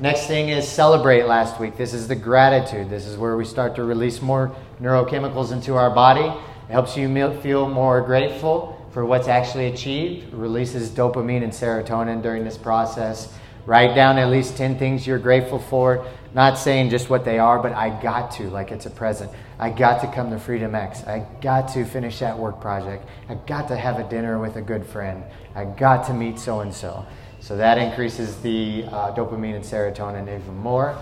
Next 0.00 0.26
thing 0.26 0.48
is 0.48 0.66
celebrate 0.66 1.24
last 1.24 1.60
week. 1.60 1.76
This 1.76 1.94
is 1.94 2.08
the 2.08 2.16
gratitude. 2.16 2.90
This 2.90 3.06
is 3.06 3.16
where 3.16 3.36
we 3.36 3.44
start 3.44 3.76
to 3.76 3.84
release 3.84 4.20
more 4.20 4.54
neurochemicals 4.80 5.52
into 5.52 5.76
our 5.76 5.90
body. 5.90 6.24
It 6.68 6.72
helps 6.72 6.96
you 6.96 7.08
feel 7.40 7.68
more 7.68 8.00
grateful 8.00 8.71
for 8.92 9.06
what's 9.06 9.26
actually 9.26 9.66
achieved, 9.68 10.32
releases 10.34 10.90
dopamine 10.90 11.42
and 11.42 11.52
serotonin 11.52 12.22
during 12.22 12.44
this 12.44 12.58
process. 12.58 13.32
Write 13.64 13.94
down 13.94 14.18
at 14.18 14.28
least 14.28 14.56
10 14.56 14.78
things 14.78 15.06
you're 15.06 15.18
grateful 15.18 15.58
for. 15.58 16.06
Not 16.34 16.58
saying 16.58 16.90
just 16.90 17.08
what 17.08 17.24
they 17.24 17.38
are, 17.38 17.62
but 17.62 17.72
I 17.72 17.90
got 18.02 18.32
to, 18.32 18.50
like 18.50 18.70
it's 18.70 18.86
a 18.86 18.90
present. 18.90 19.30
I 19.58 19.70
got 19.70 20.00
to 20.00 20.12
come 20.12 20.30
to 20.30 20.38
Freedom 20.38 20.74
X. 20.74 21.04
I 21.04 21.26
got 21.40 21.68
to 21.74 21.84
finish 21.84 22.18
that 22.18 22.38
work 22.38 22.60
project. 22.60 23.08
I 23.28 23.34
got 23.34 23.68
to 23.68 23.76
have 23.76 23.98
a 23.98 24.08
dinner 24.08 24.38
with 24.38 24.56
a 24.56 24.62
good 24.62 24.84
friend. 24.84 25.22
I 25.54 25.64
got 25.64 26.06
to 26.08 26.14
meet 26.14 26.38
so 26.38 26.60
and 26.60 26.74
so. 26.74 27.06
So 27.40 27.56
that 27.56 27.78
increases 27.78 28.36
the 28.38 28.84
uh, 28.88 29.14
dopamine 29.14 29.56
and 29.56 29.64
serotonin 29.64 30.22
even 30.22 30.56
more. 30.56 30.96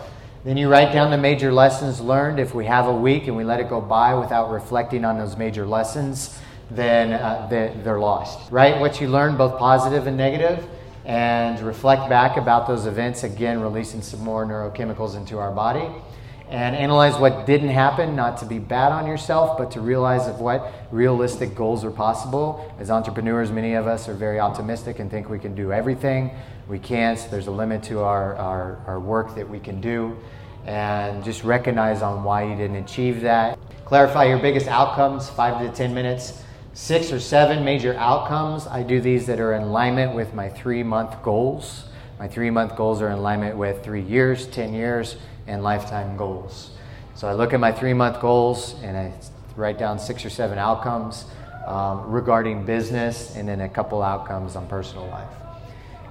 Then 0.45 0.57
you 0.57 0.69
write 0.69 0.93
down 0.93 1.11
the 1.11 1.19
major 1.19 1.53
lessons 1.53 2.01
learned. 2.01 2.39
If 2.39 2.55
we 2.55 2.65
have 2.67 2.87
a 2.87 2.95
week 2.95 3.27
and 3.27 3.37
we 3.37 3.45
let 3.45 3.61
it 3.61 3.69
go 3.69 3.81
by 3.81 4.15
without 4.15 4.51
reflecting 4.51 5.05
on 5.05 5.19
those 5.19 5.37
major 5.37 5.67
lessons, 5.67 6.39
then 6.71 7.13
uh, 7.13 7.47
they're 7.51 7.99
lost. 7.99 8.51
right? 8.51 8.79
what 8.81 9.01
you 9.01 9.09
learn, 9.09 9.37
both 9.37 9.59
positive 9.59 10.07
and 10.07 10.17
negative, 10.17 10.65
and 11.05 11.61
reflect 11.61 12.09
back 12.09 12.37
about 12.37 12.69
those 12.69 12.87
events, 12.87 13.25
again, 13.25 13.61
releasing 13.61 14.03
some 14.03 14.21
more 14.21 14.47
neurochemicals 14.47 15.17
into 15.17 15.39
our 15.39 15.51
body. 15.51 15.89
And 16.49 16.75
analyze 16.75 17.17
what 17.17 17.47
didn't 17.47 17.69
happen, 17.69 18.17
not 18.17 18.39
to 18.39 18.45
be 18.45 18.59
bad 18.59 18.91
on 18.91 19.07
yourself, 19.07 19.57
but 19.57 19.71
to 19.73 19.81
realize 19.81 20.27
of 20.27 20.41
what 20.41 20.73
realistic 20.91 21.55
goals 21.55 21.85
are 21.85 21.93
possible. 21.93 22.75
As 22.81 22.91
entrepreneurs, 22.91 23.53
many 23.53 23.75
of 23.75 23.87
us 23.87 24.09
are 24.09 24.15
very 24.15 24.41
optimistic 24.41 24.99
and 24.99 25.09
think 25.09 25.29
we 25.31 25.39
can 25.39 25.55
do 25.55 25.73
everything. 25.73 26.33
We 26.67 26.81
can't. 26.81 27.25
There's 27.31 27.47
a 27.47 27.53
limit 27.53 27.85
to 27.85 28.01
our, 28.01 28.35
our, 28.35 28.83
our 28.89 28.99
work 28.99 29.37
that 29.37 29.49
we 29.49 29.61
can 29.61 29.81
do. 29.81 30.19
And 30.67 31.23
just 31.23 31.45
recognize 31.45 32.03
on 32.03 32.25
why 32.25 32.43
you 32.43 32.57
didn't 32.57 32.77
achieve 32.77 33.21
that. 33.21 33.57
Clarify 33.85 34.25
your 34.25 34.39
biggest 34.39 34.67
outcomes, 34.67 35.31
five 35.31 35.65
to 35.65 35.73
10 35.73 35.95
minutes 35.95 36.43
six 36.73 37.13
or 37.13 37.21
seven 37.21 37.65
major 37.65 37.95
outcomes. 37.95 38.67
I 38.67 38.83
do 38.83 39.01
these 39.01 39.27
that 39.27 39.41
are 39.41 39.55
in 39.55 39.63
alignment 39.63 40.15
with 40.15 40.35
my 40.35 40.49
three 40.49 40.83
month 40.83 41.23
goals. 41.23 41.85
My 42.19 42.29
three 42.29 42.51
month 42.51 42.77
goals 42.77 43.01
are 43.03 43.09
in 43.09 43.19
alignment 43.19 43.57
with 43.57 43.83
three 43.83 44.03
years, 44.03 44.47
10 44.47 44.75
years, 44.75 45.17
and 45.47 45.63
lifetime 45.63 46.17
goals. 46.17 46.71
So 47.15 47.29
I 47.29 47.35
look 47.35 47.53
at 47.53 47.61
my 47.61 47.73
three 47.73 47.95
month 47.95 48.21
goals 48.21 48.77
and 48.83 48.97
I 48.97 49.13
write 49.57 49.79
down 49.79 49.99
six 49.99 50.25
or 50.25 50.31
seven 50.31 50.59
outcomes 50.59 51.27
um, 51.67 52.11
regarding 52.11 52.65
business 52.65 53.37
and 53.37 53.49
then 53.49 53.61
a 53.61 53.69
couple 53.69 54.03
outcomes 54.03 54.57
on 54.57 54.67
personal 54.69 55.07
life. 55.09 55.29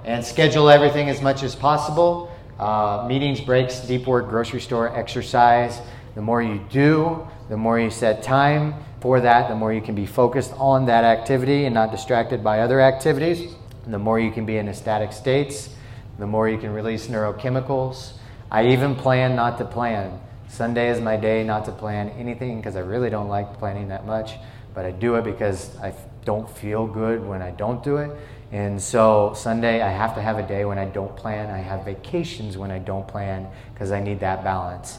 And 0.05 0.23
schedule 0.23 0.69
everything 0.69 1.09
as 1.09 1.21
much 1.21 1.43
as 1.43 1.55
possible. 1.55 2.31
Uh, 2.59 3.05
meetings, 3.07 3.39
breaks, 3.39 3.79
deep 3.79 4.05
work, 4.05 4.29
grocery 4.29 4.61
store, 4.61 4.95
exercise. 4.95 5.79
The 6.15 6.21
more 6.21 6.41
you 6.41 6.59
do, 6.69 7.27
the 7.49 7.57
more 7.57 7.79
you 7.79 7.89
set 7.89 8.21
time 8.23 8.75
for 9.01 9.19
that, 9.21 9.49
the 9.49 9.55
more 9.55 9.73
you 9.73 9.81
can 9.81 9.95
be 9.95 10.05
focused 10.05 10.53
on 10.57 10.85
that 10.85 11.03
activity 11.03 11.65
and 11.65 11.73
not 11.73 11.91
distracted 11.91 12.43
by 12.43 12.59
other 12.59 12.79
activities. 12.79 13.55
And 13.85 13.93
the 13.93 13.99
more 13.99 14.19
you 14.19 14.31
can 14.31 14.45
be 14.45 14.57
in 14.57 14.69
ecstatic 14.69 15.11
states, 15.11 15.69
the 16.19 16.27
more 16.27 16.47
you 16.47 16.57
can 16.57 16.71
release 16.71 17.07
neurochemicals. 17.07 18.13
I 18.51 18.67
even 18.67 18.95
plan 18.95 19.35
not 19.35 19.57
to 19.57 19.65
plan. 19.65 20.19
Sunday 20.47 20.89
is 20.89 21.01
my 21.01 21.17
day 21.17 21.43
not 21.43 21.65
to 21.65 21.71
plan 21.71 22.09
anything 22.09 22.57
because 22.57 22.75
I 22.75 22.81
really 22.81 23.09
don't 23.09 23.29
like 23.29 23.57
planning 23.57 23.87
that 23.89 24.05
much, 24.05 24.33
but 24.73 24.85
I 24.85 24.91
do 24.91 25.15
it 25.15 25.23
because 25.23 25.75
I 25.77 25.93
don't 26.25 26.49
feel 26.49 26.85
good 26.85 27.25
when 27.25 27.41
I 27.41 27.51
don't 27.51 27.83
do 27.83 27.97
it. 27.97 28.11
And 28.51 28.81
so 28.81 29.33
Sunday, 29.35 29.81
I 29.81 29.91
have 29.91 30.15
to 30.15 30.21
have 30.21 30.39
a 30.39 30.47
day 30.47 30.65
when 30.65 30.79
I 30.79 30.85
don't 30.85 31.15
plan. 31.15 31.49
I 31.49 31.59
have 31.59 31.85
vacations 31.85 32.57
when 32.57 32.71
I 32.71 32.79
don't 32.79 33.07
plan 33.07 33.47
because 33.73 33.91
I 33.91 33.99
need 33.99 34.19
that 34.21 34.43
balance. 34.43 34.97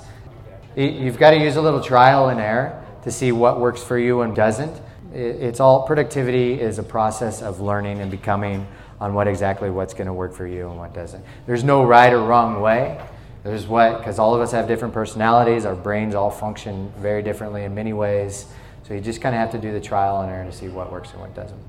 You've 0.81 1.19
got 1.19 1.33
to 1.33 1.37
use 1.37 1.57
a 1.57 1.61
little 1.61 1.83
trial 1.83 2.31
and 2.31 2.41
error 2.41 2.83
to 3.03 3.11
see 3.11 3.33
what 3.33 3.61
works 3.61 3.83
for 3.83 3.99
you 3.99 4.23
and 4.23 4.35
doesn't. 4.35 4.81
It's 5.13 5.61
all 5.61 5.87
productivity 5.87 6.59
is 6.59 6.79
a 6.79 6.83
process 6.83 7.43
of 7.43 7.61
learning 7.61 8.01
and 8.01 8.11
becoming 8.11 8.67
on 8.99 9.13
what 9.13 9.29
exactly 9.29 9.69
what's 9.69 9.93
going 9.93 10.07
to 10.07 10.15
work 10.15 10.33
for 10.33 10.47
you 10.47 10.71
and 10.71 10.79
what 10.79 10.95
doesn't. 10.95 11.23
There's 11.45 11.65
no 11.65 11.85
right 11.85 12.11
or 12.11 12.23
wrong 12.23 12.63
way. 12.63 12.99
There's 13.45 13.67
what, 13.67 13.99
because 13.99 14.19
all 14.19 14.35
of 14.35 14.41
us 14.41 14.53
have 14.53 14.69
different 14.69 14.95
personalities, 14.95 15.67
our 15.67 15.75
brains 15.75 16.15
all 16.15 16.31
function 16.31 16.91
very 16.97 17.23
differently 17.23 17.65
in 17.65 17.75
many 17.75 17.93
ways. 17.93 18.47
So 18.85 18.95
you 18.95 19.03
just 19.03 19.21
kind 19.21 19.35
of 19.35 19.41
have 19.41 19.51
to 19.51 19.59
do 19.59 19.73
the 19.73 19.81
trial 19.81 20.23
and 20.23 20.31
error 20.31 20.47
to 20.47 20.53
see 20.53 20.69
what 20.69 20.91
works 20.91 21.11
and 21.11 21.21
what 21.21 21.35
doesn't. 21.35 21.61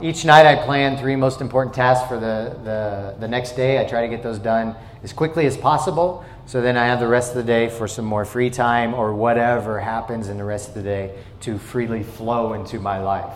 Each 0.00 0.24
night 0.24 0.46
I 0.46 0.64
plan 0.64 0.96
three 0.96 1.16
most 1.16 1.40
important 1.40 1.74
tasks 1.74 2.06
for 2.08 2.20
the, 2.20 2.56
the, 2.64 3.16
the 3.20 3.28
next 3.28 3.52
day. 3.52 3.80
I 3.80 3.84
try 3.84 4.00
to 4.02 4.08
get 4.08 4.22
those 4.22 4.38
done 4.38 4.76
as 5.02 5.12
quickly 5.12 5.46
as 5.46 5.56
possible. 5.56 6.24
So 6.46 6.60
then 6.60 6.76
I 6.76 6.86
have 6.86 7.00
the 7.00 7.06
rest 7.06 7.30
of 7.30 7.36
the 7.36 7.44
day 7.44 7.68
for 7.68 7.86
some 7.88 8.04
more 8.04 8.24
free 8.24 8.50
time 8.50 8.94
or 8.94 9.14
whatever 9.14 9.80
happens 9.80 10.28
in 10.28 10.36
the 10.36 10.44
rest 10.44 10.68
of 10.68 10.74
the 10.74 10.82
day 10.82 11.14
to 11.40 11.58
freely 11.58 12.02
flow 12.02 12.52
into 12.52 12.78
my 12.80 13.00
life. 13.00 13.34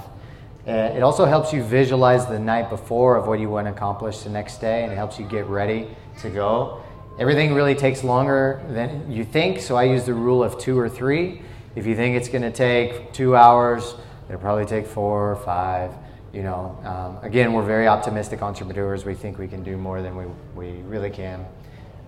Uh, 0.66 0.72
it 0.96 1.02
also 1.02 1.24
helps 1.24 1.52
you 1.52 1.62
visualize 1.62 2.26
the 2.26 2.38
night 2.38 2.68
before 2.68 3.16
of 3.16 3.28
what 3.28 3.38
you 3.38 3.48
want 3.48 3.66
to 3.66 3.70
accomplish 3.70 4.18
the 4.20 4.30
next 4.30 4.60
day 4.60 4.82
and 4.82 4.92
it 4.92 4.96
helps 4.96 5.18
you 5.18 5.24
get 5.26 5.46
ready 5.46 5.88
to 6.20 6.28
go. 6.28 6.82
Everything 7.18 7.54
really 7.54 7.74
takes 7.74 8.04
longer 8.04 8.62
than 8.68 9.10
you 9.10 9.24
think, 9.24 9.60
so 9.60 9.76
I 9.76 9.84
use 9.84 10.04
the 10.04 10.12
rule 10.12 10.42
of 10.42 10.58
two 10.58 10.78
or 10.78 10.88
three. 10.88 11.40
If 11.76 11.86
you 11.86 11.94
think 11.94 12.16
it's 12.16 12.28
going 12.28 12.42
to 12.42 12.50
take 12.50 13.12
two 13.12 13.36
hours, 13.36 13.94
it'll 14.28 14.40
probably 14.40 14.66
take 14.66 14.86
four 14.86 15.32
or 15.32 15.36
five. 15.36 15.92
You 16.32 16.42
know, 16.42 16.78
um, 16.84 17.24
again, 17.24 17.52
we're 17.54 17.64
very 17.64 17.86
optimistic 17.86 18.42
entrepreneurs. 18.42 19.06
We 19.06 19.14
think 19.14 19.38
we 19.38 19.48
can 19.48 19.62
do 19.62 19.76
more 19.76 20.02
than 20.02 20.16
we, 20.16 20.24
we 20.54 20.82
really 20.82 21.08
can, 21.08 21.46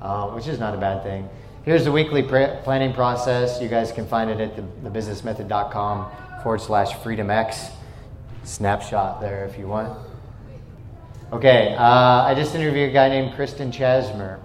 uh, 0.00 0.28
which 0.30 0.46
is 0.46 0.58
not 0.58 0.74
a 0.74 0.78
bad 0.78 1.02
thing. 1.02 1.28
Here's 1.64 1.84
the 1.84 1.92
weekly 1.92 2.22
pre- 2.22 2.56
planning 2.62 2.92
process. 2.92 3.60
You 3.60 3.68
guys 3.68 3.92
can 3.92 4.06
find 4.06 4.30
it 4.30 4.40
at 4.40 4.56
the, 4.56 4.62
thebusinessmethod.com 4.88 6.42
forward 6.42 6.60
slash 6.60 6.92
freedomx. 6.92 7.70
Snapshot 8.44 9.20
there 9.20 9.44
if 9.44 9.58
you 9.58 9.68
want. 9.68 9.98
Okay, 11.30 11.74
uh, 11.74 12.24
I 12.24 12.34
just 12.34 12.54
interviewed 12.54 12.88
a 12.88 12.92
guy 12.92 13.10
named 13.10 13.34
Kristen 13.34 13.70
Chasmer. 13.70 14.40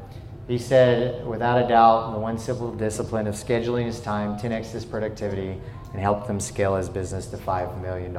He 0.49 0.57
said, 0.57 1.25
without 1.25 1.63
a 1.63 1.67
doubt, 1.67 2.11
the 2.11 2.19
one 2.19 2.37
simple 2.37 2.75
discipline 2.75 3.27
of 3.27 3.35
scheduling 3.35 3.85
his 3.85 4.01
time 4.01 4.37
10x 4.37 4.71
his 4.71 4.83
productivity 4.83 5.61
and 5.93 6.01
help 6.01 6.27
them 6.27 6.41
scale 6.41 6.75
his 6.75 6.89
business 6.89 7.27
to 7.27 7.37
$5 7.37 7.81
million. 7.81 8.13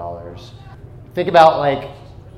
Think 1.12 1.28
about 1.28 1.58
like, 1.58 1.90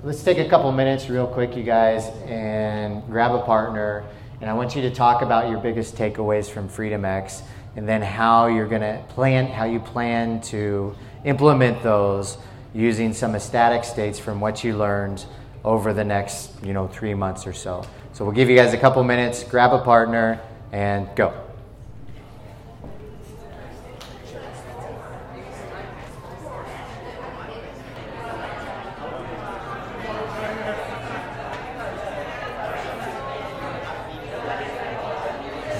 let's 0.02 0.24
take 0.24 0.38
a 0.38 0.48
couple 0.48 0.72
minutes 0.72 1.08
real 1.08 1.28
quick, 1.28 1.56
you 1.56 1.62
guys, 1.62 2.08
and 2.24 3.06
grab 3.06 3.32
a 3.32 3.42
partner. 3.42 4.04
And 4.40 4.50
I 4.50 4.52
want 4.52 4.76
you 4.76 4.82
to 4.82 4.90
talk 4.90 5.22
about 5.22 5.48
your 5.48 5.58
biggest 5.58 5.94
takeaways 5.94 6.50
from 6.50 6.68
Freedom 6.68 7.04
X 7.04 7.42
and 7.76 7.88
then 7.88 8.02
how 8.02 8.46
you're 8.46 8.68
going 8.68 8.82
to 8.82 9.02
plan, 9.08 9.46
how 9.46 9.64
you 9.64 9.80
plan 9.80 10.40
to 10.42 10.94
implement 11.24 11.82
those 11.82 12.38
using 12.74 13.12
some 13.12 13.34
ecstatic 13.34 13.84
states 13.84 14.18
from 14.18 14.40
what 14.40 14.62
you 14.62 14.76
learned 14.76 15.24
over 15.64 15.92
the 15.92 16.04
next, 16.04 16.50
you 16.62 16.72
know, 16.72 16.86
three 16.86 17.14
months 17.14 17.46
or 17.46 17.52
so. 17.52 17.84
So 18.12 18.24
we'll 18.24 18.34
give 18.34 18.48
you 18.48 18.56
guys 18.56 18.72
a 18.72 18.78
couple 18.78 19.02
minutes, 19.04 19.42
grab 19.42 19.72
a 19.72 19.82
partner, 19.82 20.40
and 20.72 21.08
go. 21.16 21.45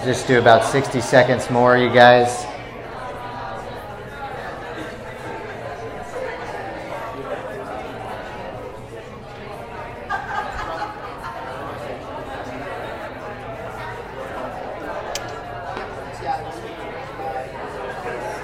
Just 0.07 0.29
do 0.29 0.39
about 0.39 0.65
60 0.65 1.01
seconds 1.01 1.51
more, 1.51 1.77
you 1.77 1.93
guys. 1.93 2.45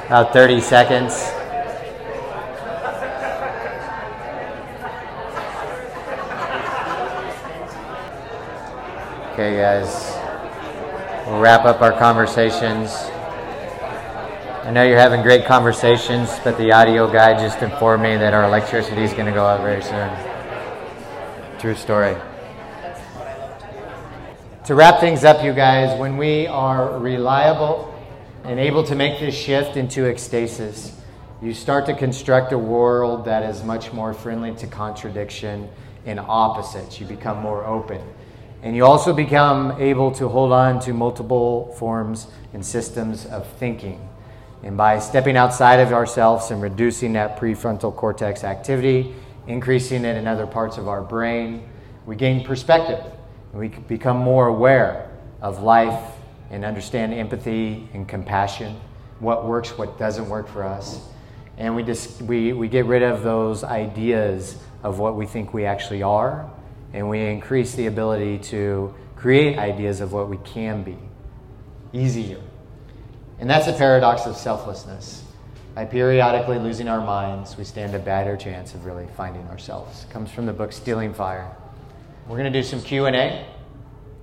About 0.06 0.32
30 0.32 0.60
seconds. 0.60 1.14
Okay, 9.34 9.56
guys. 9.56 10.21
We'll 11.32 11.40
wrap 11.40 11.64
up 11.64 11.80
our 11.80 11.98
conversations. 11.98 12.92
I 14.64 14.70
know 14.70 14.82
you're 14.82 14.98
having 14.98 15.22
great 15.22 15.46
conversations, 15.46 16.28
but 16.44 16.58
the 16.58 16.72
audio 16.72 17.10
guy 17.10 17.32
just 17.42 17.62
informed 17.62 18.02
me 18.02 18.18
that 18.18 18.34
our 18.34 18.44
electricity 18.44 19.00
is 19.00 19.14
going 19.14 19.24
to 19.24 19.32
go 19.32 19.46
out 19.46 19.62
very 19.62 19.82
soon. 19.82 20.10
True 21.58 21.74
story. 21.74 22.16
To 24.66 24.74
wrap 24.74 25.00
things 25.00 25.24
up, 25.24 25.42
you 25.42 25.54
guys, 25.54 25.98
when 25.98 26.18
we 26.18 26.48
are 26.48 26.98
reliable, 26.98 27.98
and 28.44 28.60
able 28.60 28.84
to 28.84 28.94
make 28.94 29.18
this 29.18 29.34
shift 29.34 29.78
into 29.78 30.02
ecstasis, 30.02 30.92
you 31.40 31.54
start 31.54 31.86
to 31.86 31.94
construct 31.94 32.52
a 32.52 32.58
world 32.58 33.24
that 33.24 33.42
is 33.42 33.64
much 33.64 33.90
more 33.94 34.12
friendly 34.12 34.54
to 34.56 34.66
contradiction 34.66 35.70
and 36.04 36.20
opposites. 36.20 37.00
You 37.00 37.06
become 37.06 37.38
more 37.38 37.64
open. 37.64 38.02
And 38.62 38.76
you 38.76 38.84
also 38.84 39.12
become 39.12 39.72
able 39.80 40.12
to 40.12 40.28
hold 40.28 40.52
on 40.52 40.78
to 40.80 40.92
multiple 40.92 41.74
forms 41.78 42.28
and 42.54 42.64
systems 42.64 43.26
of 43.26 43.46
thinking. 43.54 44.08
And 44.62 44.76
by 44.76 45.00
stepping 45.00 45.36
outside 45.36 45.80
of 45.80 45.92
ourselves 45.92 46.52
and 46.52 46.62
reducing 46.62 47.14
that 47.14 47.38
prefrontal 47.38 47.94
cortex 47.94 48.44
activity, 48.44 49.14
increasing 49.48 50.04
it 50.04 50.16
in 50.16 50.28
other 50.28 50.46
parts 50.46 50.78
of 50.78 50.86
our 50.86 51.02
brain, 51.02 51.68
we 52.06 52.14
gain 52.14 52.44
perspective. 52.44 53.04
And 53.50 53.60
we 53.60 53.68
become 53.68 54.16
more 54.16 54.46
aware 54.46 55.10
of 55.40 55.62
life 55.62 56.12
and 56.50 56.64
understand 56.64 57.12
empathy 57.12 57.88
and 57.92 58.06
compassion, 58.06 58.80
what 59.18 59.46
works, 59.46 59.76
what 59.76 59.98
doesn't 59.98 60.28
work 60.28 60.46
for 60.48 60.62
us. 60.62 61.00
And 61.58 61.74
we, 61.74 61.82
just, 61.82 62.22
we, 62.22 62.52
we 62.52 62.68
get 62.68 62.86
rid 62.86 63.02
of 63.02 63.22
those 63.22 63.64
ideas 63.64 64.56
of 64.84 65.00
what 65.00 65.16
we 65.16 65.26
think 65.26 65.52
we 65.52 65.64
actually 65.64 66.02
are, 66.02 66.48
and 66.92 67.08
we 67.08 67.20
increase 67.20 67.74
the 67.74 67.86
ability 67.86 68.38
to 68.38 68.94
create 69.16 69.58
ideas 69.58 70.00
of 70.00 70.12
what 70.12 70.28
we 70.28 70.36
can 70.38 70.82
be 70.82 70.98
easier. 71.92 72.40
And 73.38 73.48
that's 73.48 73.66
a 73.66 73.72
paradox 73.72 74.26
of 74.26 74.36
selflessness. 74.36 75.24
By 75.74 75.86
periodically 75.86 76.58
losing 76.58 76.86
our 76.88 77.00
minds, 77.00 77.56
we 77.56 77.64
stand 77.64 77.94
a 77.94 77.98
better 77.98 78.36
chance 78.36 78.74
of 78.74 78.84
really 78.84 79.06
finding 79.16 79.46
ourselves. 79.48 80.04
It 80.04 80.10
comes 80.10 80.30
from 80.30 80.46
the 80.46 80.52
book 80.52 80.72
Stealing 80.72 81.14
Fire. 81.14 81.50
We're 82.28 82.36
going 82.36 82.52
to 82.52 82.58
do 82.58 82.62
some 82.62 82.82
Q&A. 82.82 83.46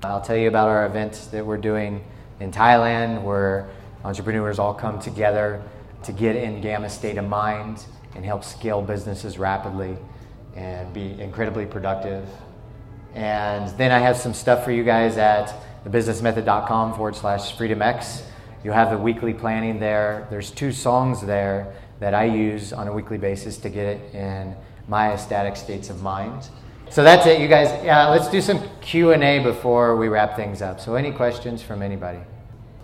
I'll 0.04 0.22
tell 0.22 0.38
you 0.38 0.48
about 0.48 0.70
our 0.70 0.86
event 0.86 1.28
that 1.32 1.46
we're 1.46 1.58
doing 1.58 2.04
in 2.40 2.52
Thailand 2.52 3.24
where 3.24 3.70
entrepreneurs 4.04 4.60
all 4.60 4.74
come 4.74 5.00
together 5.00 5.62
to 6.04 6.12
get 6.12 6.36
in 6.36 6.62
gamma 6.62 6.90
state 6.90 7.18
of 7.18 7.28
mind 7.28 7.84
and 8.16 8.24
help 8.24 8.44
scale 8.44 8.82
businesses 8.82 9.38
rapidly 9.38 9.98
and 10.56 10.94
be 10.94 11.20
incredibly 11.20 11.66
productive. 11.66 12.28
And 13.14 13.70
then 13.78 13.92
I 13.92 14.00
have 14.00 14.18
some 14.18 14.34
stuff 14.34 14.64
for 14.64 14.72
you 14.72 14.84
guys 14.84 15.18
at 15.18 15.54
thebusinessmethod.com 15.86 16.94
forward 16.94 17.16
slash 17.16 17.56
freedomx. 17.58 18.24
You'll 18.64 18.74
have 18.74 18.92
the 18.92 18.98
weekly 18.98 19.34
planning 19.34 19.80
there. 19.80 20.28
There's 20.30 20.52
two 20.52 20.72
songs 20.72 21.22
there 21.22 21.74
that 22.00 22.14
I 22.14 22.26
use 22.26 22.74
on 22.74 22.88
a 22.88 22.94
weekly 22.94 23.18
basis 23.18 23.58
to 23.58 23.70
get 23.70 23.86
it 23.86 24.14
in 24.14 24.56
my 24.88 25.14
ecstatic 25.14 25.56
states 25.56 25.90
of 25.90 26.02
mind. 26.02 26.50
So 26.90 27.04
that's 27.04 27.26
it, 27.28 27.40
you 27.40 27.48
guys. 27.48 27.70
Let's 27.84 28.30
do 28.30 28.42
some 28.42 28.62
Q 28.82 29.12
and 29.12 29.24
A 29.24 29.40
before 29.40 29.96
we 29.96 30.08
wrap 30.08 30.36
things 30.36 30.62
up. 30.62 30.80
So, 30.80 30.96
any 30.96 31.12
questions 31.12 31.62
from 31.62 31.84
anybody? 31.84 32.20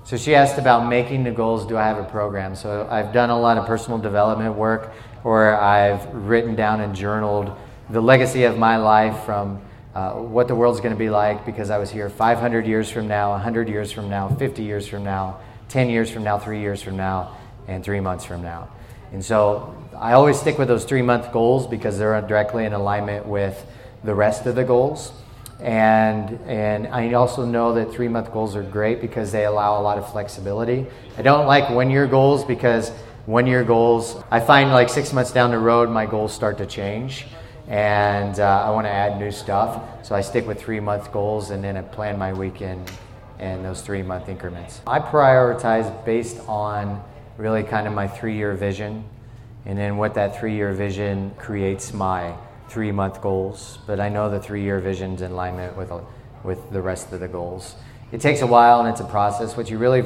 So 0.05 0.17
she 0.17 0.35
asked 0.35 0.59
about 0.59 0.87
making 0.87 1.23
the 1.23 1.31
goals. 1.31 1.65
Do 1.65 1.77
I 1.77 1.87
have 1.87 1.97
a 1.97 2.03
program? 2.03 2.55
So 2.55 2.87
I've 2.91 3.11
done 3.11 3.31
a 3.31 3.39
lot 3.39 3.57
of 3.57 3.65
personal 3.65 3.97
development 3.97 4.53
work, 4.53 4.93
or 5.23 5.55
I've 5.55 6.05
written 6.13 6.53
down 6.53 6.81
and 6.81 6.95
journaled 6.95 7.51
the 7.89 7.99
legacy 7.99 8.43
of 8.43 8.55
my 8.55 8.77
life 8.77 9.23
from 9.23 9.59
uh, 9.95 10.11
what 10.11 10.49
the 10.49 10.55
world's 10.55 10.81
going 10.81 10.93
to 10.93 10.99
be 10.99 11.09
like 11.09 11.45
because 11.45 11.69
I 11.69 11.77
was 11.77 11.89
here 11.89 12.09
500 12.09 12.67
years 12.67 12.91
from 12.91 13.07
now, 13.07 13.31
100 13.31 13.69
years 13.69 13.91
from 13.91 14.09
now, 14.09 14.27
50 14.27 14.61
years 14.61 14.87
from 14.87 15.05
now, 15.05 15.39
10 15.69 15.89
years 15.89 16.11
from 16.11 16.23
now, 16.23 16.37
three 16.37 16.59
years 16.59 16.81
from 16.81 16.97
now, 16.97 17.37
and 17.67 17.83
three 17.83 18.01
months 18.01 18.25
from 18.25 18.43
now. 18.43 18.67
And 19.13 19.23
so 19.23 19.73
I 19.97 20.11
always 20.11 20.37
stick 20.37 20.57
with 20.57 20.67
those 20.67 20.83
three 20.83 21.01
month 21.01 21.31
goals 21.31 21.65
because 21.65 21.97
they're 21.97 22.21
directly 22.21 22.65
in 22.65 22.73
alignment 22.73 23.25
with 23.25 23.65
the 24.03 24.13
rest 24.13 24.45
of 24.45 24.55
the 24.55 24.65
goals. 24.65 25.13
And, 25.61 26.41
and 26.45 26.87
I 26.87 27.13
also 27.13 27.45
know 27.45 27.73
that 27.75 27.93
three 27.93 28.09
month 28.09 28.33
goals 28.33 28.57
are 28.57 28.63
great 28.63 28.99
because 28.99 29.31
they 29.31 29.45
allow 29.45 29.79
a 29.79 29.81
lot 29.81 29.97
of 29.97 30.11
flexibility. 30.11 30.85
I 31.17 31.21
don't 31.21 31.47
like 31.47 31.69
one 31.69 31.89
year 31.89 32.05
goals 32.05 32.43
because 32.43 32.89
one 33.25 33.47
year 33.47 33.63
goals, 33.63 34.21
I 34.29 34.41
find 34.41 34.71
like 34.71 34.89
six 34.89 35.13
months 35.13 35.31
down 35.31 35.51
the 35.51 35.57
road, 35.57 35.89
my 35.89 36.05
goals 36.05 36.33
start 36.33 36.57
to 36.57 36.65
change. 36.65 37.25
And 37.67 38.39
uh, 38.39 38.63
I 38.65 38.69
want 38.69 38.85
to 38.85 38.91
add 38.91 39.19
new 39.19 39.31
stuff. 39.31 40.05
So 40.05 40.15
I 40.15 40.21
stick 40.21 40.45
with 40.45 40.59
three 40.61 40.79
month 40.79 41.11
goals 41.11 41.49
and 41.49 41.63
then 41.63 41.77
I 41.77 41.81
plan 41.81 42.17
my 42.17 42.31
weekend 42.31 42.91
in 43.39 43.63
those 43.63 43.81
three 43.81 44.03
month 44.03 44.29
increments. 44.29 44.81
I 44.85 44.99
prioritize 44.99 46.05
based 46.05 46.39
on 46.47 47.03
really 47.37 47.63
kind 47.63 47.87
of 47.87 47.93
my 47.93 48.07
three 48.07 48.35
year 48.35 48.53
vision 48.53 49.03
and 49.65 49.77
then 49.77 49.97
what 49.97 50.13
that 50.13 50.39
three 50.39 50.55
year 50.55 50.73
vision 50.73 51.31
creates 51.37 51.91
my 51.91 52.35
three 52.69 52.91
month 52.91 53.21
goals, 53.21 53.79
but 53.87 53.99
I 53.99 54.09
know 54.09 54.29
the 54.29 54.39
three 54.39 54.61
year 54.61 54.79
vision's 54.79 55.21
in 55.21 55.31
alignment 55.31 55.75
with, 55.75 55.91
with 56.43 56.71
the 56.71 56.81
rest 56.81 57.11
of 57.13 57.19
the 57.19 57.27
goals. 57.27 57.75
It 58.11 58.21
takes 58.21 58.41
a 58.41 58.47
while 58.47 58.81
and 58.81 58.89
it's 58.89 59.01
a 59.01 59.05
process. 59.05 59.57
What 59.57 59.69
you 59.69 59.77
really 59.77 60.03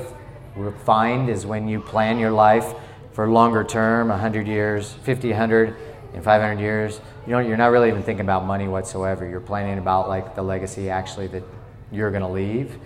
find 0.86 1.30
is 1.30 1.46
when 1.46 1.68
you 1.68 1.82
plan 1.82 2.20
your 2.20 2.32
life 2.32 2.74
for 3.12 3.30
longer 3.30 3.64
term 3.64 4.08
100 4.10 4.48
years, 4.48 4.94
50, 5.04 5.30
100, 5.30 5.76
and 6.14 6.24
500 6.24 6.60
years 6.60 7.02
you 7.26 7.34
know, 7.34 7.40
you're 7.40 7.58
not 7.58 7.68
really 7.68 7.90
even 7.90 8.04
thinking 8.04 8.26
about 8.26 8.46
money 8.46 8.68
whatsoever. 8.68 9.28
You're 9.28 9.40
planning 9.40 9.78
about 9.78 10.10
like 10.10 10.36
the 10.36 10.42
legacy 10.42 10.90
actually 10.90 11.28
that 11.28 11.44
you're 11.92 12.12
going 12.12 12.24
to 12.24 12.30
leave. 12.30 12.78